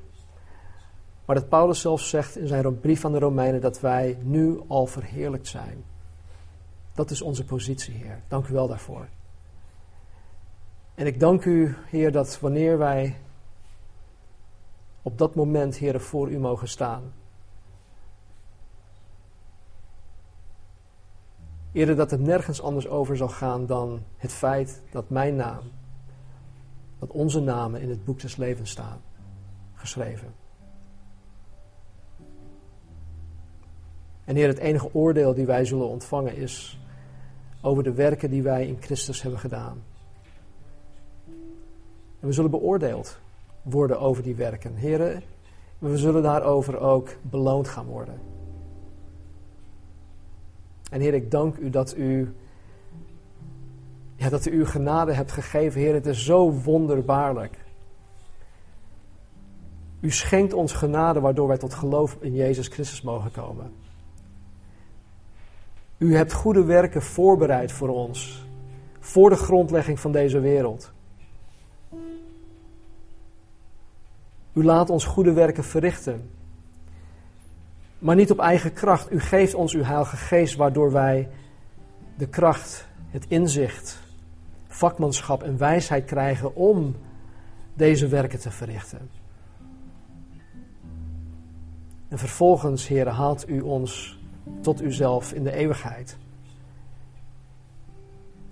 [1.26, 4.86] maar dat Paulus zelf zegt in zijn brief aan de Romeinen dat wij nu al
[4.86, 5.84] verheerlijkt zijn.
[6.93, 8.22] Dat is onze positie, Heer.
[8.28, 9.07] Dank u wel daarvoor.
[10.95, 13.16] En ik dank u, Heer, dat wanneer wij
[15.01, 17.14] op dat moment, Heer, voor u mogen staan,
[21.80, 25.63] Eerder dat het nergens anders over zal gaan dan het feit dat mijn naam,
[26.99, 29.01] dat onze namen in het boek des levens staan,
[29.73, 30.34] geschreven.
[34.25, 36.80] En Heer, het enige oordeel die wij zullen ontvangen is
[37.61, 39.84] over de werken die wij in Christus hebben gedaan.
[42.19, 43.19] En we zullen beoordeeld
[43.61, 44.75] worden over die werken.
[44.75, 45.23] Heer,
[45.77, 48.38] we zullen daarover ook beloond gaan worden.
[50.89, 52.33] En Heer, ik dank u dat u,
[54.15, 55.81] ja, dat u uw genade hebt gegeven.
[55.81, 57.57] Heer, het is zo wonderbaarlijk.
[59.99, 63.71] U schenkt ons genade waardoor wij tot geloof in Jezus Christus mogen komen.
[65.97, 68.45] U hebt goede werken voorbereid voor ons,
[68.99, 70.91] voor de grondlegging van deze wereld.
[74.53, 76.29] U laat ons goede werken verrichten
[78.00, 79.12] maar niet op eigen kracht.
[79.12, 81.30] U geeft ons uw Heilige Geest, waardoor wij
[82.18, 84.00] de kracht, het inzicht,
[84.68, 86.95] vakmanschap en wijsheid krijgen om
[87.74, 89.10] deze werken te verrichten.
[92.08, 94.20] En vervolgens, Heer, haalt u ons
[94.62, 96.18] tot uzelf in de eeuwigheid.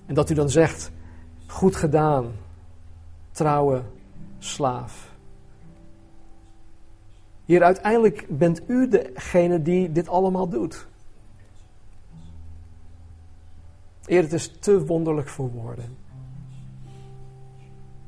[0.05, 0.91] En dat u dan zegt,
[1.47, 2.31] goed gedaan,
[3.31, 3.81] trouwe
[4.39, 5.06] slaaf.
[7.47, 10.87] Hier uiteindelijk bent u degene die dit allemaal doet.
[14.05, 15.97] Eer, het is te wonderlijk voor woorden.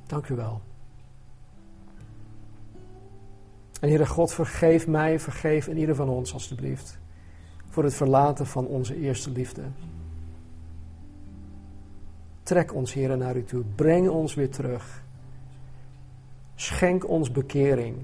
[0.06, 0.62] Dank u wel.
[3.80, 7.00] En Heere God, vergeef mij, vergeef in ieder van ons alstublieft.
[7.70, 9.64] Voor het verlaten van onze eerste liefde.
[12.44, 13.64] Trek ons, Heere, naar u toe.
[13.76, 15.04] Breng ons weer terug.
[16.56, 17.98] Schenk ons bekering.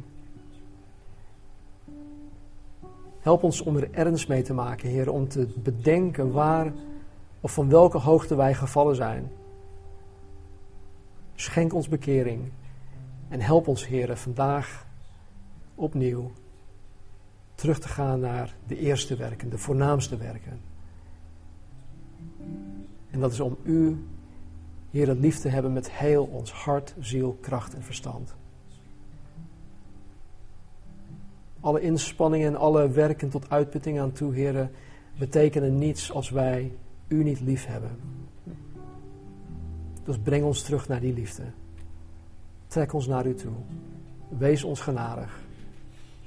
[3.26, 6.74] Help ons om er ernst mee te maken, Heer, om te bedenken waar
[7.42, 9.32] of van welke hoogte wij gevallen zijn.
[11.36, 12.52] Schenk ons bekering
[13.30, 14.88] en help ons, Heer, vandaag
[15.76, 16.32] opnieuw
[17.56, 20.62] terug te gaan naar de eerste werken, de voornaamste werken.
[23.10, 24.06] En dat is om U,
[24.92, 28.36] Heer, lief te hebben met heel ons hart, ziel, kracht en verstand.
[31.66, 34.70] Alle inspanningen en alle werken tot uitputting aan toe, Heer,
[35.18, 36.72] betekenen niets als wij
[37.08, 38.00] U niet lief hebben.
[40.04, 41.44] Dus breng ons terug naar die liefde.
[42.68, 43.54] Trek ons naar U toe.
[44.38, 45.40] Wees ons genadig.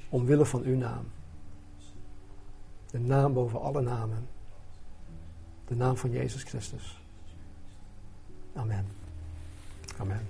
[0.08, 1.04] Omwille van Uw naam.
[2.90, 4.28] De naam boven alle namen.
[5.66, 7.00] De naam van Jezus Christus.
[8.54, 8.86] Amen.
[9.98, 10.26] Amen.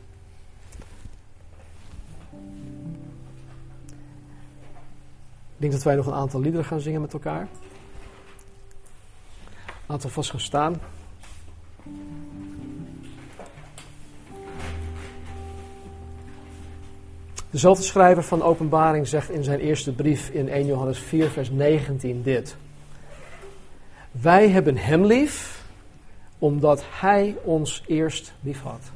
[5.59, 7.48] Denk dat wij nog een aantal liederen gaan zingen met elkaar.
[9.86, 10.80] Laten we vast gaan staan.
[17.50, 22.22] Dezelfde schrijver van Openbaring zegt in zijn eerste brief in 1 Johannes 4, vers 19
[22.22, 22.56] dit.
[24.11, 25.64] Wij hebben Hem lief,
[26.38, 28.90] omdat Hij ons eerst lief had.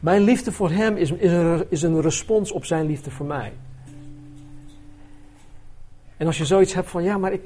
[0.00, 3.52] Mijn liefde voor Hem is, is, een, is een respons op Zijn liefde voor mij.
[6.22, 7.42] En als je zoiets hebt van, ja, maar ik,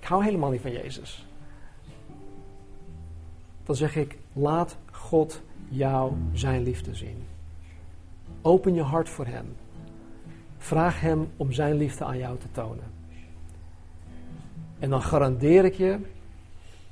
[0.00, 1.26] ik hou helemaal niet van Jezus.
[3.64, 7.22] Dan zeg ik, laat God jou Zijn liefde zien.
[8.42, 9.54] Open je hart voor Hem.
[10.58, 12.84] Vraag Hem om Zijn liefde aan jou te tonen.
[14.78, 15.98] En dan garandeer ik je,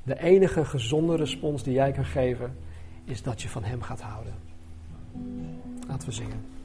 [0.03, 2.57] de enige gezonde respons die jij kan geven,
[3.05, 4.35] is dat je van Hem gaat houden.
[5.89, 6.56] Laten we zingen.